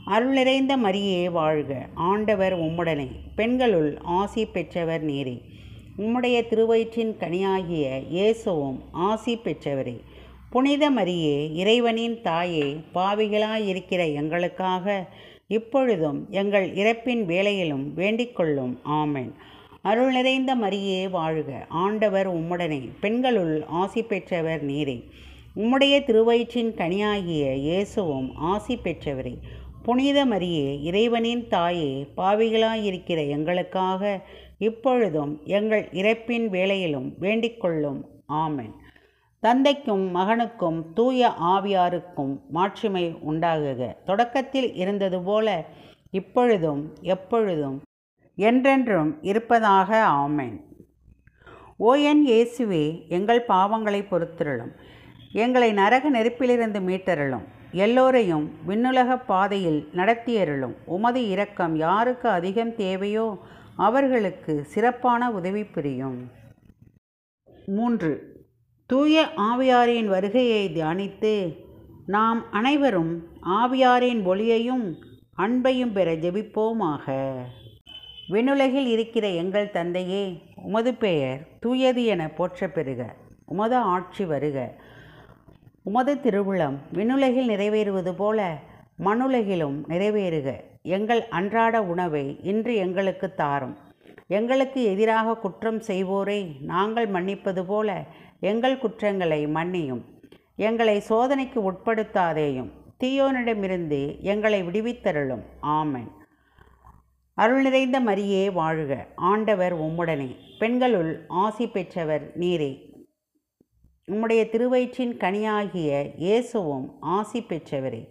அருள் 0.04 0.32
நிறைந்த 0.32 0.76
மரியே 0.76 1.30
வாழ்க. 1.30 1.86
ஆண்டவர் 1.94 2.58
உம்முடனே. 2.58 3.08
பெண்களுள் 3.34 3.98
ஆசி 4.02 4.46
பெற்றவர் 4.46 5.06
நீரே. 5.06 5.40
உம்முடைய 5.98 6.46
திருவயிற்றின் 6.48 7.16
கனியாகிய 7.20 8.02
இயேசுவும் 8.10 8.82
ஆசி 8.92 9.36
பெற்றவரே. 9.36 10.00
புனித 10.50 10.90
மரியே 10.90 11.54
இறைவனின் 11.54 12.20
தாயே 12.20 12.76
பாவிகளாயிருக்கிற 12.94 14.14
எங்களுக்காக 14.14 15.08
இப்பொழுதும் 15.50 16.26
எங்கள் 16.30 16.74
இறப்பின் 16.74 17.24
வேலையிலும் 17.24 17.92
வேண்டிக்கொள்ளும். 17.96 18.76
ஆமென். 18.82 19.32
அருள் 19.82 20.12
நிறைந்த 20.12 20.56
மரியே 20.56 21.10
வாழ்க. 21.10 21.66
ஆண்டவர் 21.68 22.28
உம்முடனே. 22.34 22.88
பெண்களுள் 23.00 23.64
ஆசி 23.66 24.02
பெற்றவர் 24.02 24.66
நீரே. 24.66 25.04
உம்முடைய 25.56 26.04
திருவயிற்றின் 26.04 26.74
கனியாகிய 26.74 27.54
இயேசுவும் 27.54 28.34
ஆசி 28.34 28.78
பெற்றவரே. 28.84 29.36
புனித 29.82 30.26
மரியே 30.26 30.82
இறைவனின் 30.82 31.48
தாயே 31.48 32.06
பாவிகளாயிருக்கிற 32.16 33.28
எங்களுக்காக 33.28 34.20
இப்பொழுதும் 34.58 35.40
எங்கள் 35.44 35.88
இறப்பின் 35.92 36.48
வேலையிலும் 36.48 37.14
வேண்டிக்கொள்ளும். 37.20 38.00
ஆமென். 38.26 38.74
தந்தைக்கும் 39.40 40.14
மகனுக்கும் 40.14 40.92
தூய 40.92 41.28
ஆவியாருக்கும் 41.40 42.40
மாட்சிமை 42.48 43.14
உண்டாகுக. 43.28 43.96
தொடக்கத்தில் 44.04 44.74
இருந்தது 44.74 45.22
போல 45.22 45.64
இப்பொழுதும் 46.10 46.94
எப்பொழுதும் 47.00 47.80
என்றென்றும் 48.34 49.18
இருப்பதாக 49.22 50.04
ஆமேன். 50.04 50.60
ஓ 51.76 51.94
என் 51.94 52.26
இயேசுவே 52.26 53.08
எங்கள் 53.08 53.44
பாவங்களை 53.48 54.06
பொறுத்திருளும். 54.08 54.72
எங்களை 55.32 55.72
நரக 55.72 56.10
நெருப்பிலிருந்து 56.10 56.80
மீட்டருளும். 56.88 57.46
எல்லோரையும் 57.72 58.50
விண்ணுலக 58.66 59.18
பாதையில் 59.18 59.88
நடத்தியருளும். 59.94 60.74
உமது 60.84 61.28
இரக்கம் 61.28 61.76
யாருக்கு 61.76 62.28
அதிகம் 62.28 62.74
தேவையோ 62.74 63.38
அவர்களுக்கு 63.76 64.64
சிறப்பான 64.64 65.30
உதவி 65.30 65.64
புரியும். 65.64 66.30
மூன்று 67.66 68.29
தூய 68.90 69.28
ஆவியாரின் 69.36 70.04
வருகையை 70.04 70.70
தியானித்து 70.74 71.56
நாம் 72.06 72.52
அனைவரும் 72.52 73.24
ஆவியாரின் 73.42 74.22
ஒளியையும் 74.24 74.96
அன்பையும் 75.38 75.92
பெற 75.92 76.12
ஜெபிப்போமாக. 76.12 77.36
விண்ணுலகில் 78.28 78.86
இருக்கிற 78.86 79.28
எங்கள் 79.28 79.70
தந்தையே 79.70 80.42
உமது 80.62 80.94
பெயர் 80.94 81.46
தூயது 81.60 82.04
என 82.04 82.28
போற்ற 82.28 82.68
பெறுக. 82.68 83.14
உமது 83.44 83.76
ஆட்சி 83.76 84.24
வருக. 84.24 84.74
உமது 85.82 86.14
திருவுளம் 86.14 86.78
விண்ணுலகில் 86.92 87.48
நிறைவேறுவது 87.48 88.12
போல 88.16 88.58
மண்ணுலகிலும் 89.04 89.78
நிறைவேறுக. 89.88 90.60
எங்கள் 90.82 91.28
அன்றாட 91.28 91.82
உணவை 91.82 92.38
இன்று 92.42 92.74
எங்களுக்கு 92.74 93.34
தாரும். 93.34 93.76
எங்களுக்கு 94.26 94.84
எதிராக 94.84 95.36
குற்றம் 95.36 95.80
செய்வோரை 95.80 96.60
நாங்கள் 96.60 97.08
மன்னிப்பது 97.08 97.64
போல 97.66 98.04
எங்கள் 98.40 98.78
குற்றங்களை 98.78 99.46
மன்னியும். 99.46 100.02
எங்களை 100.56 101.00
சோதனைக்கு 101.00 101.72
உட்படுத்தாதேயும். 101.72 102.70
தீயோனிடமிருந்து 103.04 104.20
எங்களை 104.20 104.62
விடுவித்தருளும். 104.62 105.42
ஆமென். 105.60 106.08
அருள் 107.34 107.62
நிறைந்த 107.62 108.00
மரியே 108.00 108.52
வாழ்க. 108.52 109.06
ஆண்டவர் 109.14 109.76
உம்முடனே. 109.76 110.36
பெண்களுள் 110.58 111.24
ஆசி 111.28 111.68
பெற்றவர் 111.68 112.38
நீரே. 112.38 112.88
உம்முடைய 114.12 114.48
திருவயிற்றின் 114.48 115.16
கனியாகிய 115.16 116.10
இயேசுவும் 116.16 117.00
ஆசி 117.00 117.40
பெற்றவரே. 117.40 118.08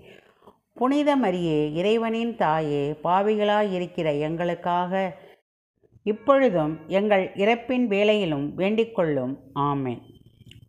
புனித 0.74 1.17
மரியே 1.17 1.74
இறைவனின் 1.74 2.36
தாயே 2.36 2.91
பாவிகளாயிருக்கிற 3.03 4.19
எங்களுக்காக 4.19 5.15
இப்பொழுதும் 6.03 6.79
எங்கள் 6.88 7.31
இறப்பின் 7.33 7.86
வேலையிலும் 7.86 8.57
வேண்டிக்கொள்ளும். 8.57 9.36
ஆமேன். 9.55 10.08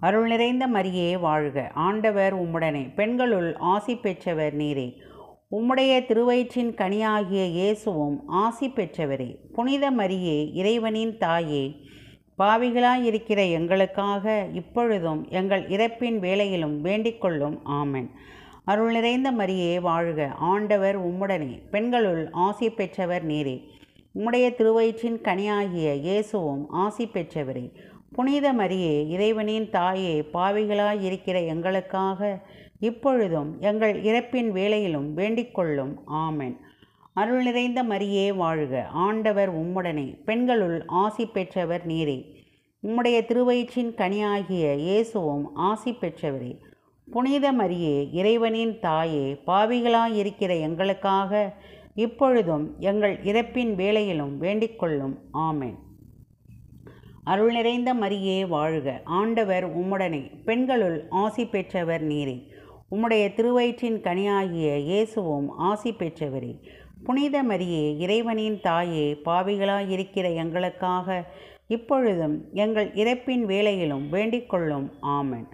அருள் 0.00 0.28
நிறைந்த 0.28 0.66
மரியே 0.68 1.20
வாழ்க. 1.20 1.70
ஆண்டவர் 1.74 2.34
உம்முடனே. 2.42 2.94
பெண்களுள் 2.94 3.56
ஆசி 3.56 3.96
பெற்றவர் 3.96 4.56
நீரே. 4.56 4.96
உம்முடைய 5.50 6.06
திருவயிற்றின் 6.06 6.74
கனியாகிய 6.74 7.46
இயேசுவும் 7.46 8.28
ஆசி 8.28 8.68
பெற்றவரே. 8.68 9.36
புனித 9.52 9.90
மரியே 9.90 10.54
இறைவனின் 10.54 11.18
தாயே. 11.18 11.76
பாவிகளாயிருக்கிற 12.38 13.50
எங்களுக்காக 13.50 14.46
இப்பொழுதும் 14.52 15.26
எங்கள் 15.28 15.68
இறப்பின் 15.68 16.18
வேலையிலும் 16.18 16.84
வேண்டிக்கொள்ளும். 16.84 17.58
ஆமன். 17.64 18.08
அருள் 18.64 18.92
நிறைந்த 18.92 19.32
மரியே 19.32 19.80
வாழ்க. 19.80 20.28
ஆண்டவர் 20.38 21.06
உம்முடனே. 21.06 21.62
பெண்களுள் 21.70 22.28
ஆசி 22.32 22.70
பெற்றவர் 22.70 23.26
நீரே. 23.26 23.68
உம்முடைய 24.14 24.54
திருவயிற்றின் 24.54 25.20
கனியாகிய 25.22 25.94
இயேசுவும் 25.94 26.68
ஆசி 26.68 27.06
பெற்றவரே. 27.06 27.72
புனித 28.12 28.52
மரியே 28.52 29.08
இறைவனின் 29.08 29.70
தாயே 29.70 30.20
பாவிகளாயிருக்கிற 30.34 31.46
எங்களுக்காக 31.46 32.40
இப்பொழுதும் 32.80 33.56
எங்கள் 33.60 34.02
இறப்பின் 34.02 34.52
வேளையிலும் 34.52 35.16
வேண்டிக்கொள்ளும். 35.16 35.94
ஆமேன். 36.12 36.56
அருள் 37.14 37.42
நிறைந்த 37.42 37.84
மரியே 37.84 38.34
வாழ்க. 38.34 38.86
ஆண்டவர் 38.86 39.54
உம்முடனே. 39.54 40.24
பெண்களுள் 40.24 40.82
ஆசி 40.86 41.26
பெற்றவர் 41.26 41.86
நீரே. 41.86 42.24
உம்முடைய 42.82 43.24
திருவயிற்றின் 43.24 43.94
கனியாகிய 43.94 44.74
இயேசுவும் 44.74 45.54
ஆசி 45.54 45.92
பெற்றவரே. 45.92 46.58
புனித 47.10 47.52
மரியே 47.52 48.08
இறைவனின் 48.12 48.78
தாயே 48.80 49.40
பாவிகளாயிருக்கிற 49.46 50.60
எங்களுக்காக 50.60 51.54
இப்பொழுதும் 51.94 52.74
எங்கள் 52.78 53.18
இறப்பின் 53.22 53.74
வேளையிலும் 53.74 54.40
வேண்டிக்கொள்ளும். 54.40 55.16
ஆமேன். 55.32 55.76
அருள் 57.24 57.52
நிறைந்த 57.52 57.94
மரியே 57.94 58.48
வாழ்க. 58.48 59.00
ஆண்டவர் 59.04 59.78
உம்முடனே. 59.78 60.30
பெண்களுள் 60.44 61.06
ஆசி 61.10 61.46
பெற்றவர் 61.46 62.06
நீரே. 62.08 62.46
உம்முடைய 62.90 63.34
திருவயிற்றின் 63.34 64.00
கனியாகிய 64.00 64.76
இயேசுவும் 64.76 65.50
ஆசி 65.50 65.92
பெற்றவரே. 65.92 66.56
புனித 67.04 67.42
மரியே 67.42 67.98
இறைவனின் 67.98 68.60
தாயே 68.60 69.20
பாவிகளாயிருக்கிற 69.24 70.34
எங்களுக்காக 70.34 71.24
இப்பொழுதும் 71.68 72.44
எங்கள் 72.52 72.90
இறப்பின் 72.94 73.44
வேலையிலும் 73.44 74.12
வேண்டிக்கொள்ளும். 74.12 74.90
ஆமன். 75.02 75.46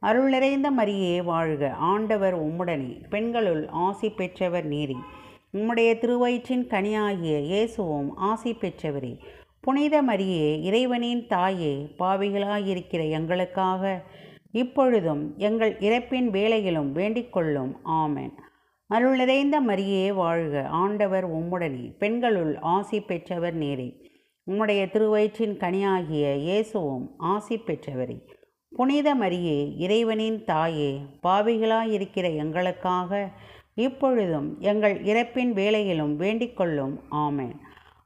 அருள் 0.00 0.28
நிறைந்த 0.28 0.70
மரியே 0.70 1.22
வாழ்க. 1.24 1.70
ஆண்டவர் 1.70 2.42
உம்முடனே. 2.42 3.08
பெண்களுள் 3.08 3.68
ஆசி 3.68 4.10
பெற்றவர் 4.10 4.68
நீரே. 4.68 4.96
உம்முடைய 5.52 5.98
திருவயிற்றின் 5.98 6.66
கனியாகிய 6.66 7.40
இயேசுவும் 7.40 8.16
ஆசி 8.16 8.54
பெற்றவரே. 8.54 9.18
புனித 9.64 10.02
மரியே 10.02 10.62
இறைவனின் 10.62 11.26
தாயே 11.26 11.94
பாவிகளாயிருக்கிற 11.98 13.10
எங்களுக்காக 13.10 14.02
இப்பொழுதும் 14.52 15.34
எங்கள் 15.36 15.76
இறப்பின் 15.78 16.28
வேலையிலும் 16.30 16.94
வேண்டிக்கொள்ளும் 16.96 17.72
ஆமன். 17.84 18.32
அருள் 18.90 19.16
நிறைந்த 19.16 19.60
மரியே 19.60 20.12
வாழ்க. 20.12 20.66
ஆண்டவர் 20.66 21.30
உம்முடனே. 21.30 21.96
பெண்களுள் 21.98 22.58
ஆசி 22.58 23.00
பெற்றவர் 23.00 23.54
நேரே. 23.54 23.88
உம்முடைய 24.46 24.80
திருவயிற்றின் 24.90 25.56
கனியாகிய 25.56 26.36
இயேசுவும் 26.36 27.14
ஆசி 27.18 27.56
பெற்றவரே. 27.56 28.18
புனித 28.72 29.14
மரியே 29.14 29.58
இறைவனின் 29.76 30.44
தாயே 30.44 30.92
பாவிகளாயிருக்கிற 31.22 32.36
எங்களுக்காக 32.36 33.28
இப்பொழுதும் 33.74 34.60
எங்கள் 34.60 35.02
இறப்பின் 35.02 35.52
வேலையிலும் 35.52 36.20
வேண்டிக்கொள்ளும் 36.20 36.96
ஆமேன் 37.10 37.10
ஆமென். 37.10 37.54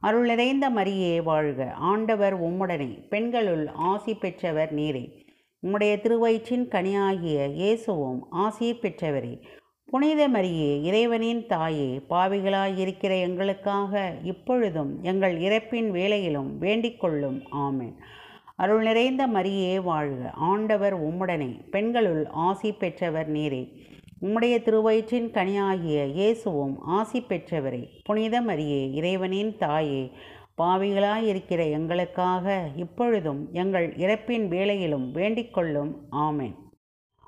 அருள் 0.01 0.27
நிறைந்த 0.27 0.71
மரியே 0.71 1.23
வாழ்க. 1.23 1.73
ஆண்டவர் 1.73 2.43
உம்முடனே. 2.43 3.09
பெண்களுள் 3.09 3.67
ஆசி 3.67 4.15
பெற்றவர் 4.15 4.75
நீரே. 4.75 5.11
உம்முடைய 5.63 6.01
திருவயிற்றின் 6.01 6.69
கனியாகிய 6.69 7.53
இயேசுவும் 7.53 8.27
ஆசீர் 8.33 8.81
பெற்றவரே. 8.83 9.43
புனித 9.85 10.29
மரியே 10.29 10.83
இறைவனின் 10.83 11.47
தாயே 11.47 12.01
பாவிகளாயிருக்கிற 12.11 13.21
எங்களுக்காக 13.21 14.15
இப்பொழுதும் 14.23 15.03
எங்கள் 15.03 15.39
இறப்பின் 15.39 15.91
வேலையிலும் 15.91 16.61
வேண்டிக்கொள்ளும் 16.61 17.43
ஆமேன். 17.53 17.95
அருள் 18.57 18.83
நிறைந்த 18.83 19.27
மரியே 19.27 19.83
வாழ்க. 19.83 20.31
ஆண்டவர் 20.31 21.03
உம்முடனே. 21.03 21.69
பெண்களுள் 21.71 22.27
ஆசி 22.27 22.73
பெற்றவர் 22.73 23.33
நீரே. 23.33 23.85
உம்முடைய 24.23 24.63
திருவயிற்றின் 24.63 25.31
கனியாகிய 25.31 26.07
இயேசுவும் 26.07 26.81
ஆசி 26.81 27.21
பெற்றவரே. 27.21 27.89
புனித 28.05 28.41
மரியே 28.43 28.93
இறைவனின் 28.93 29.57
தாயே 29.57 30.11
பாவிகளாயிருக்கிற 30.63 31.71
எங்களுக்காக 31.71 32.69
இப்பொழுதும் 32.77 33.49
எங்கள் 33.53 33.97
இறப்பின் 33.97 34.49
வேளையிலும் 34.49 35.15
வேண்டிக்கொள்ளும் 35.15 35.93
ஆமேன் 36.11 36.11
ஆமென். 36.11 36.55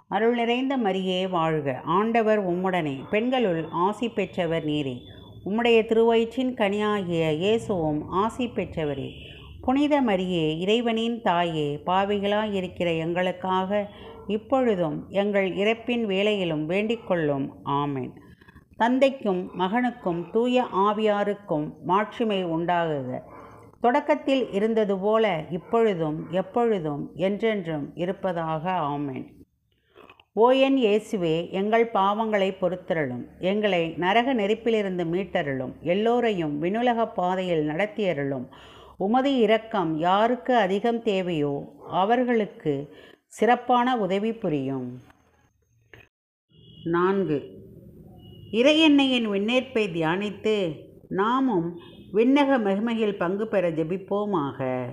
அருள் 0.08 0.34
நிறைந்த 0.34 0.78
மரியே 0.78 1.28
வாழ்க. 1.28 1.80
ஆண்டவர் 1.84 2.46
உம்முடனே. 2.48 2.96
பெண்களுள் 3.10 3.68
ஆசி 3.70 4.08
பெற்றவர் 4.08 4.64
நீரே. 4.64 4.96
உம்முடைய 5.44 5.84
திருவயிற்றின் 5.84 6.54
கனியாகிய 6.54 7.32
இயேசுவும் 7.32 8.08
ஆசி 8.08 8.46
பெற்றவரே. 8.46 9.10
புனித 9.60 10.02
மரியே 10.02 10.58
இறைவனின் 10.58 11.22
தாயே 11.22 11.82
பாவிகளாயிருக்கிற 11.86 12.98
எங்களுக்காக 12.98 13.90
இப்பொழுதும் 14.28 15.06
எங்கள் 15.08 15.50
இறப்பின் 15.50 16.04
வேளையிலும் 16.04 16.64
வேண்டிக்கொள்ளும். 16.68 17.48
ஆமேன். 17.64 18.10
தந்தைக்கும் 18.76 19.50
மகனுக்கும் 19.58 20.30
தூய 20.30 20.66
ஆவியாருக்கும் 20.72 21.66
மாட்சிமை 21.86 22.46
உண்டாகுக. 22.46 23.20
தொடக்கத்தில் 23.80 24.52
இருந்தது 24.52 24.98
போல 24.98 25.44
இப்பொழுதும் 25.50 26.26
எப்பொழுதும் 26.30 27.10
என்றென்றும் 27.14 27.90
இருப்பதாக. 27.94 28.70
ஆமேன். 28.70 29.26
ஓஎன் 30.36 30.78
இயேசுவே 30.78 31.50
எங்கள் 31.50 31.90
பாவங்களை 31.94 32.50
பொறுத்தருளும். 32.60 33.24
எங்களை 33.38 33.94
நரக 33.96 34.34
நெருப்பிலிருந்து 34.34 35.04
மீட்டருளும். 35.14 35.72
எல்லோரையும் 35.80 36.62
வினுலக 36.62 37.06
பாதையில் 37.14 37.68
நடத்தியருளும். 37.68 38.46
உமது 38.96 39.36
இரக்கம் 39.36 39.98
யாருக்கு 39.98 40.56
அதிகம் 40.56 41.02
தேவையோ 41.02 41.72
அவர்களுக்கு 41.90 42.74
சிறப்பான 43.28 43.98
உதவி 43.98 44.32
புரியும். 44.32 45.02
நான்கு. 46.84 47.42
இறையெண்ணையின் 48.52 49.28
விண்ணேற்பை 49.28 49.84
தியானித்து 49.92 50.84
நாமும் 51.08 51.78
விண்ணக 52.12 52.58
மகிமையில் 52.58 53.16
பங்கு 53.16 53.46
பெற 53.46 53.70
ஜெபிப்போமாக. 53.70 54.86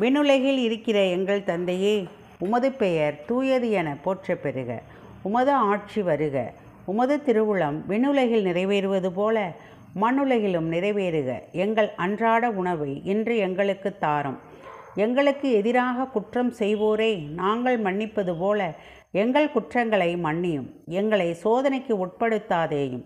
விண்ணுலகில் 0.00 0.58
இருக்கிற 0.58 1.04
எங்கள் 1.04 1.44
தந்தையே 1.44 2.06
உமது 2.38 2.72
பெயர் 2.72 3.24
தூயது 3.26 3.70
என 3.70 3.96
போற்ற 4.02 4.36
பெறுக. 4.36 4.82
உமது 5.22 5.52
ஆட்சி 5.52 6.02
வருக. 6.02 6.54
உமது 6.84 7.16
திருவுளம் 7.16 7.86
விண்ணுலகில் 7.86 8.44
நிறைவேறுவது 8.44 9.10
போல 9.10 9.56
மண்ணுலகிலும் 9.94 10.72
நிறைவேறுக. 10.72 11.50
எங்கள் 11.52 11.90
அன்றாட 11.94 12.50
உணவை 12.50 13.04
இன்று 13.04 13.36
எங்களுக்கு 13.36 13.98
தாரும். 13.98 14.49
எங்களுக்கு 14.94 15.52
எதிராக 15.52 16.04
குற்றம் 16.04 16.52
செய்வோரை 16.58 17.28
நாங்கள் 17.28 17.82
மன்னிப்பது 17.82 18.38
போல 18.38 18.74
எங்கள் 19.12 19.50
குற்றங்களை 19.50 20.16
மன்னியும் 20.16 20.66
எங்களை 20.86 21.36
சோதனைக்கு 21.44 22.06
உட்படுத்தாதேயும். 22.06 23.04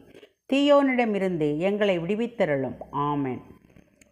தீயோனிடமிருந்து 0.52 1.58
எங்களை 1.58 1.98
விடுவித்தருளும். 1.98 2.74
ஆமென். 2.90 3.40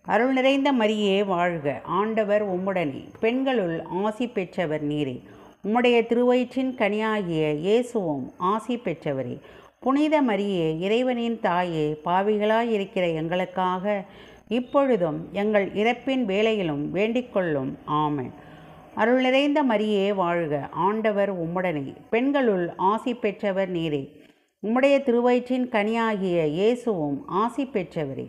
அருள் 0.02 0.32
நிறைந்த 0.32 0.72
மரியே 0.72 1.26
வாழ்க. 1.26 1.80
ஆண்டவர் 1.84 2.46
உம்முடனே. 2.46 3.04
பெண்களுள் 3.20 3.82
ஆசி 3.82 4.28
பெற்றவர் 4.28 4.88
நீரே. 4.88 5.22
உம்முடைய 5.64 6.06
திருவயிற்றின் 6.06 6.74
கனியாகிய 6.74 7.54
இயேசுவும் 7.54 8.32
ஆசி 8.38 8.76
பெற்றவரே. 8.76 9.40
புனித 9.80 10.22
மரியே 10.22 10.78
இறைவனின் 10.78 11.40
தாயே 11.40 12.00
பாவிகளாயிருக்கிற 12.04 13.14
எங்களுக்காக 13.14 14.04
இப்பொழுதும் 14.52 15.28
எங்கள் 15.32 15.66
இறப்பின் 15.72 16.24
வேலையிலும் 16.24 16.94
வேண்டிக்கொள்ளும். 16.94 17.70
ஆமன். 17.86 18.30
அருள் 18.94 19.20
நிறைந்த 19.20 19.64
மரியே 19.64 20.14
வாழ்க. 20.14 20.68
ஆண்டவர் 20.70 21.30
உம்முடனே. 21.34 21.94
பெண்களுள் 22.10 22.72
ஆசி 22.76 23.14
பெற்றவர் 23.14 23.72
நீரே. 23.72 24.02
உம்முடைய 24.62 25.02
திருவயிற்றின் 25.02 25.68
கனியாகிய 25.68 26.46
இயேசுவும் 26.46 27.22
ஆசி 27.26 27.64
பெற்றவரே. 27.64 28.26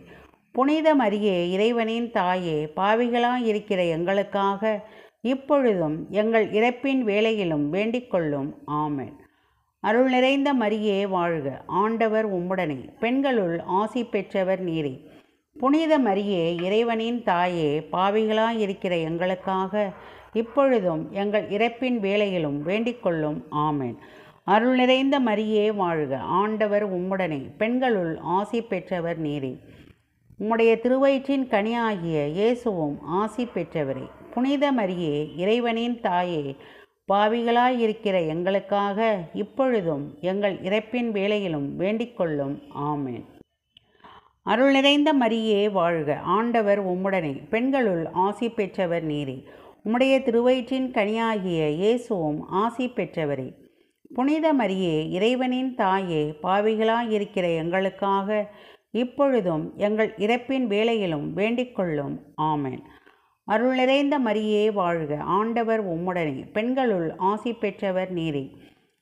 புனித 0.52 0.94
மரியே 0.94 1.50
இறைவனின் 1.50 2.10
தாயே 2.10 2.72
பாவிகளாயிருக்கிற 2.76 3.88
எங்களுக்காக 3.88 4.80
இப்பொழுதும் 5.20 6.06
எங்கள் 6.10 6.50
இறப்பின் 6.50 7.02
வேலையிலும் 7.02 7.72
வேண்டிக்கொள்ளும். 7.72 8.50
ஆமன். 8.66 9.12
அருள் 9.80 10.10
நிறைந்த 10.10 10.54
மரியே 10.54 11.08
வாழ்க. 11.08 11.62
ஆண்டவர் 11.66 12.26
உம்முடனே. 12.34 12.98
பெண்களுள் 12.98 13.58
ஆசி 13.58 14.04
பெற்றவர் 14.04 14.64
நீரே. 14.64 15.12
புனித 15.58 15.98
மரியே 15.98 16.62
இறைவனின் 16.62 17.22
தாயே 17.22 17.88
பாவிகளாயிருக்கிற 17.92 19.02
எங்களுக்காக 19.02 19.92
இப்பொழுதும் 20.32 21.12
எங்கள் 21.12 21.48
இறப்பின் 21.48 21.98
வேலையிலும் 21.98 22.66
வேண்டிக்கொள்ளும். 22.68 23.42
ஆமேன். 23.50 23.94
அருள் 24.44 24.74
நிறைந்த 24.74 25.20
மரியே 25.20 25.74
வாழ்க. 25.74 26.18
ஆண்டவர் 26.18 26.94
உம்முடனே. 26.94 27.50
பெண்களுள் 27.58 28.16
ஆசி 28.16 28.62
பெற்றவர் 28.62 29.22
நீரே. 29.22 29.58
உம்முடைய 30.40 30.80
திருவயிற்றின் 30.80 31.46
கனியாகிய 31.46 32.26
இயேசுவும் 32.26 32.98
ஆசி 33.02 33.48
பெற்றவரே. 33.54 34.10
புனித 34.34 34.72
மரியே 34.72 35.36
இறைவனின் 35.36 36.00
தாயே 36.00 36.56
பாவிகளாயிருக்கிற 37.12 38.26
எங்களுக்காக 38.26 39.20
இப்பொழுதும் 39.34 40.18
எங்கள் 40.20 40.56
இறப்பின் 40.60 41.10
வேலையிலும் 41.10 41.80
வேண்டிக்கொள்ளும். 41.80 42.58
ஆமேன். 42.78 43.33
அருள் 44.46 44.70
நிறைந்த 44.70 45.14
மரியே 45.14 45.70
வாழ்க. 45.72 46.18
ஆண்டவர் 46.18 46.86
உம்முடனே. 46.86 47.48
பெண்களுள் 47.48 48.06
ஆசி 48.12 48.48
பெற்றவர் 48.48 49.06
நீரே. 49.06 49.44
உம்முடைய 49.84 50.22
திருவயிற்றின் 50.22 50.90
கனியாகிய 50.90 51.68
இயேசுவும் 51.68 52.48
ஆசி 52.48 52.88
பெற்றவரே. 52.88 53.52
புனித 54.14 54.52
மரியே 54.54 55.10
இறைவனின் 55.10 55.74
தாயே 55.74 56.34
பாவிகளாயிருக்கிற 56.42 57.56
எங்களுக்காக 57.56 58.50
இப்பொழுதும் 58.90 59.72
எங்கள் 59.76 60.14
இறப்பின் 60.16 60.66
வேலையிலும் 60.66 61.36
வேண்டிக்கொள்ளும். 61.36 62.18
ஆமேன் 62.42 62.42
ஆமென். 62.42 62.82
அருள் 63.44 63.74
நிறைந்த 63.74 64.18
மரியே 64.18 64.72
வாழ்க. 64.72 65.16
ஆண்டவர் 65.16 65.88
உம்முடனே. 65.88 66.52
பெண்களுள் 66.52 67.14
ஆசி 67.16 67.52
பெற்றவர் 67.52 68.14
நீரே. 68.14 68.50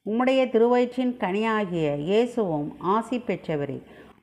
உம்முடைய 0.06 0.48
திருவயிற்றின் 0.50 1.16
கனியாகிய 1.16 1.98
இயேசுவும் 1.98 2.76
ஆசி 2.78 3.18
பெற்றவரே. 3.18 3.82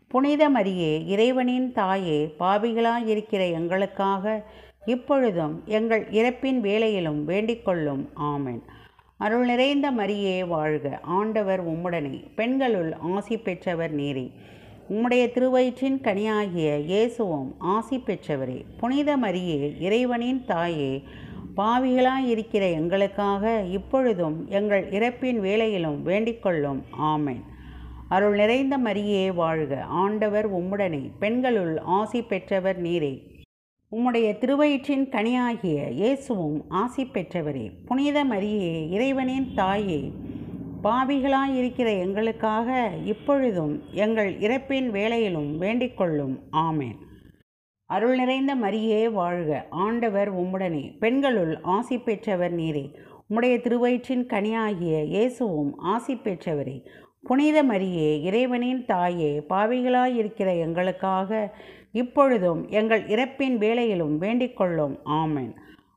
புனித 0.09 0.49
மரியே 0.49 1.07
இறைவனின் 1.07 1.71
தாயே 1.71 2.35
பாவிகளாயிருக்கிற 2.39 3.51
எங்களுக்காக 3.51 4.43
இப்பொழுதும் 4.85 5.61
எங்கள் 5.65 6.07
இறப்பின் 6.11 6.59
வேலையிலும் 6.59 7.27
வேண்டிக்கொள்ளும் 7.27 8.03
ஆமேன். 8.21 8.61
அருள் 9.17 9.45
நிறைந்த 9.45 9.91
மரியே 9.91 10.47
வாழ்க. 10.47 10.99
ஆண்டவர் 11.01 11.67
உம்முடனே. 11.67 12.23
பெண்களுள் 12.35 12.93
ஆசி 12.93 13.37
பெற்றவர் 13.37 13.95
நீரே. 13.95 14.31
உம்முடைய 14.89 15.31
திருவயிற்றின் 15.31 16.01
கனியாகிய 16.01 16.79
இயேசுவும் 16.79 17.55
ஆசி 17.59 17.97
பெற்றவரே. 17.97 18.63
புனித 18.77 19.17
மரியே 19.17 19.81
இறைவனின் 19.81 20.45
தாயே 20.45 21.03
பாவிகளாயிருக்கிற 21.57 22.71
எங்களுக்காக 22.71 23.61
இப்பொழுதும் 23.69 24.47
எங்கள் 24.49 24.89
இறப்பின் 24.89 25.39
வேலையிலும் 25.39 26.05
வேண்டிக்கொள்ளும் 26.05 26.81
ஆமென். 26.91 27.57
அருள் 28.09 28.35
நிறைந்த 28.35 28.77
மரியே 28.77 29.33
வாழ்க. 29.33 29.81
ஆண்டவர் 29.81 30.53
உம்முடனே. 30.53 31.11
பெண்களுள் 31.19 31.77
ஆசி 31.77 32.21
பெற்றவர் 32.21 32.81
நீரே. 32.81 33.21
உம்முடைய 33.91 34.37
திருவயிற்றின் 34.37 35.09
கனியாகிய 35.09 35.89
இயேசுவும் 35.89 36.65
ஆசி 36.69 37.05
பெற்றவரே. 37.05 37.71
புனித 37.85 38.25
மரியே 38.25 38.89
இறைவனின் 38.89 39.53
தாயே 39.55 40.11
பாவிகளாயிருக்கிற 40.83 41.99
எங்களுக்காக 41.99 42.91
இப்பொழுதும் 43.05 43.83
எங்கள் 43.91 44.39
இறப்பின் 44.39 44.89
வேலையிலும் 44.89 45.61
வேண்டிக்கொள்ளும் 45.61 46.39
ஆமேன். 46.51 46.97
அருள் 47.85 48.15
நிறைந்த 48.15 48.55
மரியே 48.55 49.11
வாழ்க. 49.11 49.67
ஆண்டவர் 49.69 50.35
உம்முடனே. 50.35 50.97
பெண்களுள் 50.99 51.59
ஆசி 51.61 51.97
பெற்றவர் 51.97 52.55
நீரே. 52.55 52.95
உம்முடைய 53.29 53.61
திருவயிற்றின் 53.61 54.25
கனியாகிய 54.25 55.03
இயேசுவும் 55.03 55.77
ஆசி 55.77 56.15
பெற்றவரே. 56.15 56.87
புனித 57.23 57.63
மரியே 57.63 58.21
இறைவனின் 58.21 58.85
தாயே 58.85 59.43
பாவிகளாயிருக்கிற 59.49 60.57
எங்களுக்காக 60.59 61.57
இப்பொழுதும் 61.91 62.67
எங்கள் 62.69 63.03
இறப்பின் 63.05 63.57
வேலையிலும் 63.57 64.21
வேண்டிக்கொள்ளும் 64.21 64.95
ஆமேன். 65.05 65.51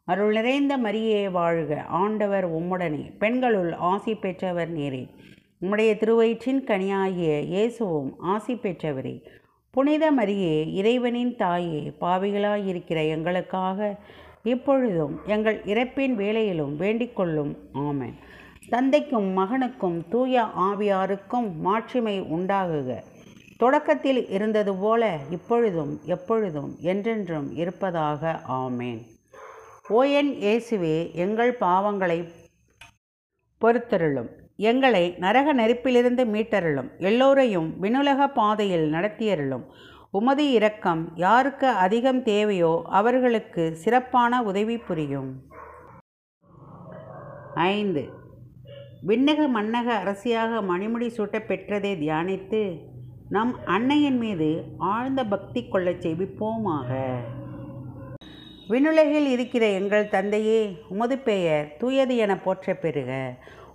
அருள் 0.05 0.33
நிறைந்த 0.33 0.79
மரியே 0.79 1.31
வாழ்க. 1.31 1.83
ஆண்டவர் 1.83 2.47
உம்முடனே. 2.53 3.17
பெண்களுள் 3.19 3.73
ஆசி 3.73 4.15
பெற்றவர் 4.15 4.73
நீரே. 4.73 5.05
உம்முடைய 5.61 5.91
திருவயிற்றின் 5.97 6.65
கனியாகிய 6.65 7.41
இயேசுவும் 7.41 8.19
ஆசி 8.19 8.55
பெற்றவரே. 8.55 9.15
புனித 9.71 10.13
மரியே 10.13 10.73
இறைவனின் 10.73 11.37
தாயே 11.37 11.93
பாவிகளாயிருக்கிற 12.01 13.09
எங்களுக்காக 13.09 13.99
இப்பொழுதும் 14.43 15.21
எங்கள் 15.27 15.63
இறப்பின் 15.65 16.15
வேலையிலும் 16.15 16.79
வேண்டிக்கொள்ளும் 16.81 17.55
ஆமேன். 17.75 18.17
தந்தைக்கும் 18.73 19.39
மகனுக்கும் 19.39 20.09
தூய 20.09 20.43
ஆவியாருக்கும் 20.59 21.57
மாட்சிமை 21.57 22.21
உண்டாகுக. 22.21 23.03
தொடக்கத்தில் 23.57 24.29
இருந்தது 24.29 24.75
போல 24.75 25.19
இப்பொழுதும் 25.31 26.01
எப்பொழுதும் 26.05 26.77
என்றென்றும் 26.81 27.55
இருப்பதாக 27.55 28.41
ஆமேன். 28.49 29.01
ஓஎன் 29.89 30.31
இயேசுவே 30.45 31.13
எங்கள் 31.15 31.57
பாவங்களை 31.61 32.31
பொறுத்தருளும். 33.61 34.31
எங்களை 34.57 35.15
நரக 35.19 35.55
நெருப்பிலிருந்து 35.55 36.25
மீட்டருளும். 36.25 36.89
எல்லோரையும் 36.99 37.79
விண்ணுலக 37.79 38.29
பாதையில் 38.29 38.93
நடத்தியருளும். 38.93 39.65
உமது 40.11 40.51
இரக்கம் 40.51 41.13
யாருக்கு 41.15 41.69
அதிகம் 41.69 42.23
தேவையோ 42.23 42.83
அவர்களுக்கு 42.89 43.77
சிறப்பான 43.77 44.43
உதவி 44.43 44.79
புரியும். 44.79 45.31
ஐந்து. 47.55 48.21
விண்ணக 49.07 49.47
மன்னக 49.55 49.89
அரசியாக 50.03 50.59
மணிமுடி 50.61 51.07
சூட்ட 51.17 51.37
பெற்றதை 51.49 51.91
தியானித்து 52.03 52.79
நம் 53.29 53.57
அன்னையின் 53.65 54.19
மீது 54.19 54.63
ஆழ்ந்த 54.79 55.25
பக்தி 55.25 55.69
கொள்ளச் 55.69 56.07
செய்விப்போமாக. 56.07 56.91
விண்ணுலகில் 58.69 59.27
இருக்கிற 59.27 59.67
எங்கள் 59.67 60.09
தந்தையே 60.09 60.61
உமது 60.89 61.19
பெயர் 61.19 61.77
தூயது 61.79 62.17
என 62.17 62.39
போற்ற 62.39 62.75
பெறுக. 62.75 63.11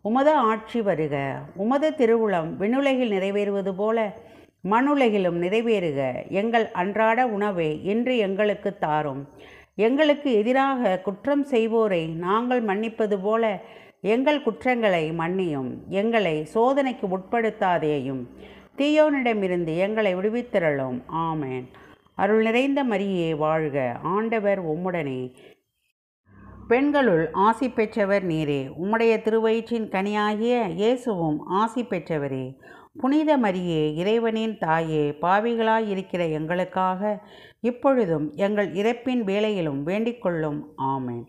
உமது 0.01 0.31
ஆட்சி 0.31 0.81
வருக. 0.81 1.39
உமது 1.55 1.89
திருவுளம் 1.97 2.55
விண்ணுலகில் 2.55 3.11
நிறைவேறுவது 3.11 3.73
போல 3.77 4.17
மண்ணுலகிலும் 4.69 5.41
நிறைவேறுக. 5.41 6.29
எங்கள் 6.29 6.71
அன்றாட 6.71 7.27
உணவை 7.27 7.83
இன்று 7.83 8.17
எங்களுக்கு 8.17 8.77
தாரும். 8.77 9.27
எங்களுக்கு 9.75 10.33
எதிராக 10.33 10.99
குற்றம் 10.99 11.45
செய்வோரை 11.51 12.15
நாங்கள் 12.15 12.63
மன்னிப்பது 12.63 13.17
போல 13.21 13.61
எங்கள் 14.07 14.43
குற்றங்களை 14.43 15.11
மன்னியும் 15.11 15.71
எங்களை 15.89 16.35
சோதனைக்கு 16.53 17.07
உட்படுத்தாதேயும் 17.17 18.23
தீயோனிடமிருந்து 18.77 19.77
எங்களை 19.77 20.15
விடுவித்திரளும். 20.15 20.97
ஆமேன். 21.13 21.65
அருள் 22.15 22.41
நிறைந்த 22.41 22.83
மரியே 22.83 23.29
வாழ்க. 23.37 23.97
ஆண்டவர் 24.03 24.59
உம்முடனே. 24.65 25.21
பெண்களுள் 26.67 27.29
ஆசி 27.31 27.69
பெற்றவர் 27.69 28.25
நீரே. 28.27 28.61
உம்முடைய 28.83 29.13
திருவயிற்றின் 29.21 29.89
கனியாகிய 29.89 30.69
இயேசுவும் 30.69 31.39
ஆசி 31.45 31.83
பெற்றவரே. 31.83 32.45
புனித 32.99 33.37
மரியே 33.37 33.81
இறைவனின் 33.95 34.57
தாயே 34.57 35.05
பாவிகளாயிருக்கிற 35.21 36.31
எங்களுக்காக 36.31 37.19
இப்பொழுதும் 37.59 38.31
எங்கள் 38.35 38.69
இறப்பின் 38.73 39.23
வேளையிலும் 39.23 39.81
வேண்டிக்கொள்ளும். 39.85 40.61
ஆமேன். 40.77 41.25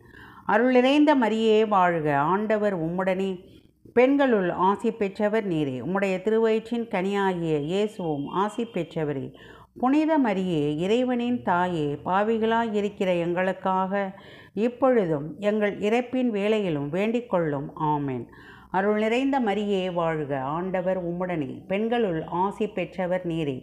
அருள் 0.48 0.72
நிறைந்த 0.72 1.14
மரியே 1.14 1.68
வாழ்க. 1.68 2.16
ஆண்டவர் 2.16 2.76
உம்முடனே. 2.84 3.44
பெண்களுள் 3.92 4.50
ஆசி 4.50 4.90
பெற்றவர் 4.90 5.48
நீரே. 5.48 5.76
உம்முடைய 5.82 6.22
திருவயிற்றின் 6.22 6.88
கனியாகிய 6.88 7.60
இயேசுவும் 7.60 8.26
ஆசி 8.26 8.64
பெற்றவரே. 8.64 9.34
புனித 9.78 10.18
மரியே 10.18 10.76
இறைவனின் 10.76 11.42
தாயே 11.42 11.98
பாவிகளாயிருக்கிற 12.04 13.18
எங்களுக்காக 13.18 14.20
இப்பொழுதும் 14.54 15.36
எங்கள் 15.38 15.78
இறப்பின் 15.78 16.30
வேலையிலும் 16.30 16.92
வேண்டிக்கொள்ளும் 16.92 17.68
ஆமேன். 17.80 18.24
அருள் 18.70 18.98
நிறைந்த 18.98 19.40
மரியே 19.40 19.92
வாழ்க. 19.92 20.40
ஆண்டவர் 20.40 21.06
உம்முடனே. 21.06 21.66
பெண்களுள் 21.66 22.22
ஆசி 22.22 22.66
பெற்றவர் 22.66 23.26
நீரே. 23.26 23.62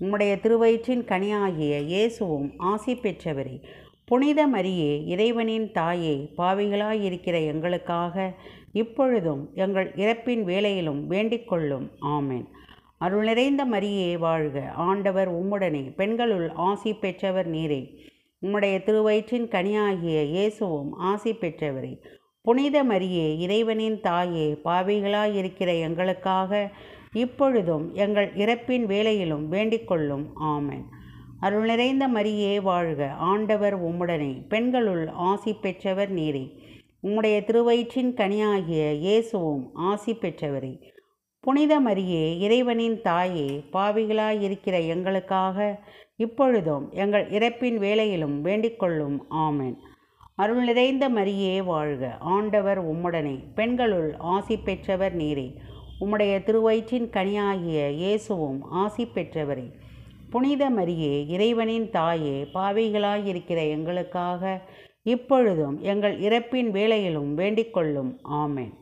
உம்முடைய 0.00 0.40
திருவயிற்றின் 0.40 1.04
கனியாகிய 1.04 1.80
இயேசுவும் 1.80 2.52
ஆசி 2.56 2.94
பெற்றவரே. 2.94 3.60
புனித 4.08 4.46
மரியே 4.46 5.06
இறைவனின் 5.06 5.72
தாயே 5.72 6.32
பாவிகளாயிருக்கிற 6.38 7.46
எங்களுக்காக 7.46 8.34
இப்பொழுதும் 8.72 9.50
எங்கள் 9.54 9.92
இறப்பின் 9.94 10.42
வேலையிலும் 10.42 11.10
வேண்டிக்கொள்ளும். 11.10 11.86
ஆமேன். 12.00 12.46
அருள் 12.98 13.24
நிறைந்த 13.24 13.64
மரியே 13.64 14.18
வாழ்க. 14.18 14.70
ஆண்டவர் 14.70 15.30
உம்முடனே 15.32 15.94
பெண்களுள் 15.96 16.48
ஆசி 16.48 16.92
பெற்றவர் 16.92 17.50
நீரே. 17.50 17.82
உம்முடைய 18.42 18.82
திருவயிற்றின் 18.82 19.48
கனியாகிய 19.48 20.24
இயேசுவும் 20.24 20.92
ஆசி 20.92 21.32
பெற்றவரே. 21.32 22.04
புனித 22.42 22.84
மரியே 22.84 23.38
இறைவனின் 23.38 24.00
தாயே 24.00 24.58
பாவிகளாயிருக்கிற 24.64 25.80
எங்களுக்காக 25.80 26.70
இப்பொழுதும் 27.12 27.94
எங்கள் 27.94 28.30
இறப்பின் 28.34 28.84
வேலையிலும் 28.84 29.52
வேண்டிக்கொள்ளும். 29.52 30.26
ஆமேன். 30.40 30.84
அருள் 31.40 31.64
நிறைந்த 31.64 32.08
மரியே 32.08 32.60
வாழ்க. 32.62 33.10
ஆண்டவர் 33.10 33.84
உம்முடனே. 33.84 34.48
பெண்களுள் 34.48 35.08
ஆசி 35.08 35.52
பெற்றவர் 35.52 36.14
நீரே. 36.14 36.58
உம்முடைய 37.02 37.44
திருவயிற்றின் 37.44 38.14
கனியாகிய 38.14 38.92
இயேசுவும் 38.92 39.70
ஆசி 39.74 40.14
பெற்றவரே. 40.14 40.82
புனித 41.40 41.80
மரியே 41.80 42.38
இறைவனின் 42.38 43.00
தாயே 43.00 43.64
பாவிகளாயிருக்கிற 43.72 44.86
எங்களுக்காக 44.86 45.78
இப்பொழுதும் 46.16 46.90
எங்கள் 46.90 47.30
இறப்பின் 47.30 47.76
வேலையிலும் 47.76 48.44
வேண்டிக்கொள்ளும். 48.44 49.18
ஆமேன். 49.30 49.74
அருள் 50.36 50.64
நிறைந்த 50.64 51.08
மரியே 51.08 51.64
வாழ்க. 51.64 52.16
ஆண்டவர் 52.20 52.84
உம்முடனே. 52.84 53.44
பெண்களுள் 53.54 54.14
ஆசி 54.18 54.56
பெற்றவர் 54.56 55.16
நீரே. 55.16 55.54
உம்முடைய 56.00 56.42
திருவயிற்றின் 56.42 57.10
கனியாகிய 57.10 57.90
இயேசுவும் 57.90 58.62
ஆசி 58.62 59.06
பெற்றவரே. 59.06 59.70
புனித 60.30 60.70
மரியே 60.70 61.26
இறைவனின் 61.26 61.90
தாயே 61.90 62.46
பாவிகளாயிருக்கிற 62.54 63.68
எங்களுக்காக 63.68 64.60
இப்பொழுதும் 65.02 65.80
எங்கள் 65.80 66.20
இறப்பின் 66.20 66.70
வேளையிலும் 66.70 67.36
வேண்டிக்கொள்ளும். 67.36 68.16
ஆமேன். 68.30 68.72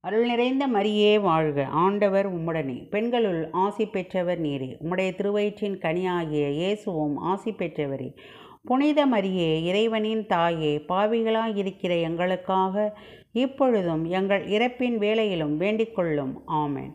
அருள் 0.00 0.26
நிறைந்த 0.26 0.68
மரியே 0.68 1.20
வாழ்க. 1.20 1.64
ஆண்டவர் 1.64 2.34
உம்முடனே. 2.34 2.88
பெண்களுள் 2.88 3.48
ஆசி 3.52 3.86
பெற்றவர் 3.86 4.40
நீரே. 4.40 4.76
உம்முடைய 4.84 5.14
திருவயிற்றின் 5.14 5.78
கனியாகிய 5.78 6.50
இயேசுவும் 6.50 7.16
ஆசி 7.16 7.50
பெற்றவரே. 7.50 8.16
புனித 8.64 9.06
மரியே 9.06 9.62
இறைவனின் 9.62 10.26
தாயே 10.26 10.84
பாவிகளாயிருக்கிற 10.88 12.00
எங்களுக்காக 12.00 12.98
இப்பொழுதும் 13.32 14.04
எங்கள் 14.04 14.46
இறப்பின் 14.46 14.98
வேளையிலும் 14.98 15.60
வேண்டிக்கொள்ளும். 15.60 16.32
ஆமேன். 16.46 16.92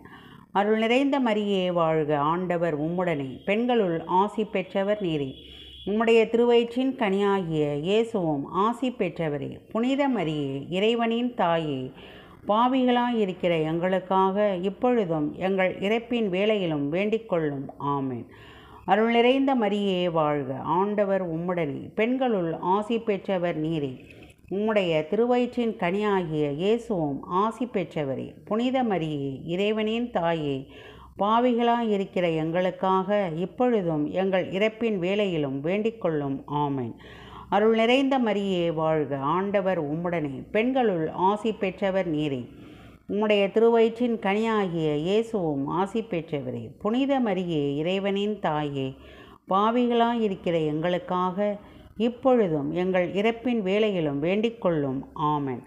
அருள் 0.51 0.77
நிறைந்த 0.77 1.19
மரியே 1.19 1.71
வாழ்க 1.71 2.17
ஆண்டவர் 2.17 2.81
உம்முடனே. 2.81 3.43
பெண்களுள் 3.45 4.01
ஆசி 4.05 4.43
பெற்றவர் 4.43 5.01
நீரே. 5.01 5.33
உம்முடைய 5.85 6.29
திருவயிற்றின் 6.29 6.95
கனியாகிய 6.95 7.79
இயேசுவும் 7.79 8.45
ஆசி 8.45 8.91
பெற்றவரே. 8.91 9.59
புனித 9.71 10.09
மரியே 10.09 10.65
இறைவனின் 10.69 11.33
தாயே. 11.33 11.91
பாவிகளாயிருக்கிற 12.47 13.63
எங்களுக்காக 13.63 14.57
இப்பொழுதும் 14.61 15.35
எங்கள் 15.37 15.79
இறப்பின் 15.79 16.29
வேலையிலும் 16.29 16.93
வேண்டிக்கொள்ளும். 16.93 17.65
ஆமேன். 17.79 18.25
அருள் 18.85 19.11
நிறைந்த 19.11 19.55
மரியே 19.55 20.11
வாழ்க 20.11 20.53
ஆண்டவர் 20.53 21.35
உம்முடனே. 21.35 21.89
பெண்களுள் 21.95 22.53
ஆசி 22.53 22.99
பெற்றவர் 22.99 23.63
நீரே. 23.63 24.05
உம்முடைய 24.51 24.91
திருவயிற்றின் 25.07 25.73
கனியாகிய 25.77 26.51
இயேசுவும் 26.51 27.23
ஆசி 27.23 27.65
பெற்றவரே. 27.65 28.33
புனித 28.45 28.83
மரியே 28.83 29.41
இறைவனின் 29.45 30.11
தாயே 30.11 30.67
பாவிகளாய் 31.19 31.89
இருக்கிற 31.89 32.29
எங்களுக்காக 32.29 33.29
இப்பொழுதும் 33.35 34.11
எங்கள் 34.11 34.51
இறப்பின் 34.51 34.97
வேலையிலும் 34.99 35.63
வேண்டிக்கொள்ளும். 35.63 36.43
ஆமேன். 36.47 36.93
அருள் 37.49 37.75
நிறைந்த 37.75 38.19
மரியே 38.19 38.73
வாழ்க 38.73 39.17
ஆண்டவர் 39.17 39.81
உம்முடனே. 39.83 40.43
பெண்களுள் 40.51 41.09
ஆசி 41.09 41.51
பெற்றவர் 41.51 42.11
நீரே. 42.11 42.47
உம்முடைய 43.09 43.51
திருவயிற்றின் 43.51 44.17
கனியாகிய 44.19 44.95
இயேசுவும் 44.95 45.67
ஆசி 45.67 46.01
பெற்றவரே. 46.01 46.69
புனித 46.79 47.19
மரியே 47.19 47.75
இறைவனின் 47.75 48.39
தாயே 48.39 48.95
பாவிகளாய் 49.49 50.19
இருக்கிற 50.19 50.57
எங்களுக்காக 50.57 51.57
இப்பொழுதும் 51.97 52.71
எங்கள் 52.71 53.11
இறப்பின் 53.13 53.61
வேலையிலும் 53.61 54.23
வேண்டிக்கொள்ளும். 54.23 55.01
ஆமென். 55.13 55.63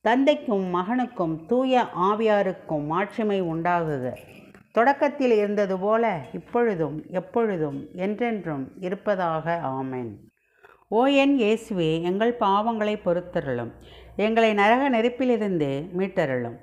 தந்தைக்கும் 0.00 0.74
மகனுக்கும் 0.74 1.46
தூய 1.46 1.86
ஆவியாருக்கும் 2.00 2.86
மாட்சிமை 2.86 3.42
உண்டாகுக. 3.42 4.16
தொடக்கத்தில் 4.72 5.30
இருந்தது 5.30 5.78
போல 5.78 6.24
இப்பொழுதும் 6.32 7.04
எப்பொழுதும் 7.10 7.88
என்றென்றும் 7.94 8.72
இருப்பதாக. 8.80 9.60
ஆமேன். 9.62 10.16
ஓ 10.88 11.06
என் 11.06 11.38
இயேசுவே 11.38 12.02
எங்கள் 12.02 12.36
பாவங்களை 12.40 13.00
பொறுத்தருளும். 13.04 13.70
எங்களை 14.16 14.52
நரக 14.52 14.90
நெருப்பிலிருந்து 14.90 15.88
மீட்டருளும். 15.98 16.56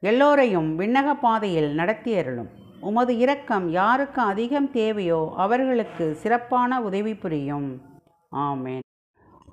எல்லோரையும் 0.00 0.78
விண்ணக 0.78 1.12
பாதையில் 1.20 1.76
நடத்தியருளும். 1.76 2.48
உமது 2.80 3.16
இரக்கம் 3.16 3.70
யாருக்கு 3.70 4.22
அதிகம் 4.22 4.70
தேவையோ 4.70 5.32
அவர்களுக்கு 5.36 6.14
சிறப்பான 6.14 6.82
உதவி 6.82 7.14
புரியும். 7.14 7.88
ஆமென். 8.32 8.82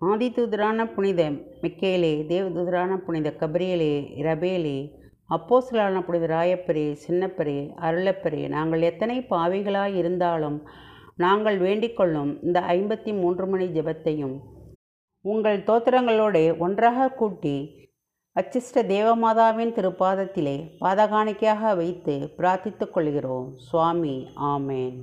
ஆதிதூதரான 0.01 0.93
புனித 0.93 1.21
மிக்கேலே 1.61 2.13
தேவதூதரான 2.31 2.97
புனித 2.97 3.35
கபரியலே 3.39 3.93
ரபேலே 4.21 4.77
அப்போசலான 5.29 6.01
புனித 6.05 6.25
ராயப்பரே 6.27 6.95
சின்னப்பரே 7.07 7.73
அருளப்பரே 7.81 8.47
நாங்கள் 8.47 8.81
எத்தனை 8.81 9.25
பாவிகளாய் 9.29 9.95
இருந்தாலும் 9.95 10.67
நாங்கள் 11.15 11.57
வேண்டிக்கொள்ளும் 11.59 12.43
இந்த 12.43 12.59
ஐம்பத்தி 12.59 13.19
மூன்று 13.19 13.47
மணி 13.47 13.67
ஜெபத்தையும் 13.67 14.37
உங்கள் 15.21 15.59
தோத்திரங்களோடு 15.59 16.57
ஒன்றாக 16.57 17.09
கூட்டி 17.09 17.57
அச்சிஷ்ட 18.35 18.83
தேவமாதாவின் 18.87 19.75
திருப்பாதத்திலே 19.77 20.57
பாதகாணிக்கையாக 20.79 21.75
வைத்து 21.75 22.33
பிரார்த்தித்துக் 22.37 22.93
கொள்கிறோம். 22.93 23.53
சுவாமி 23.55 24.27
ஆமேன். 24.35 24.97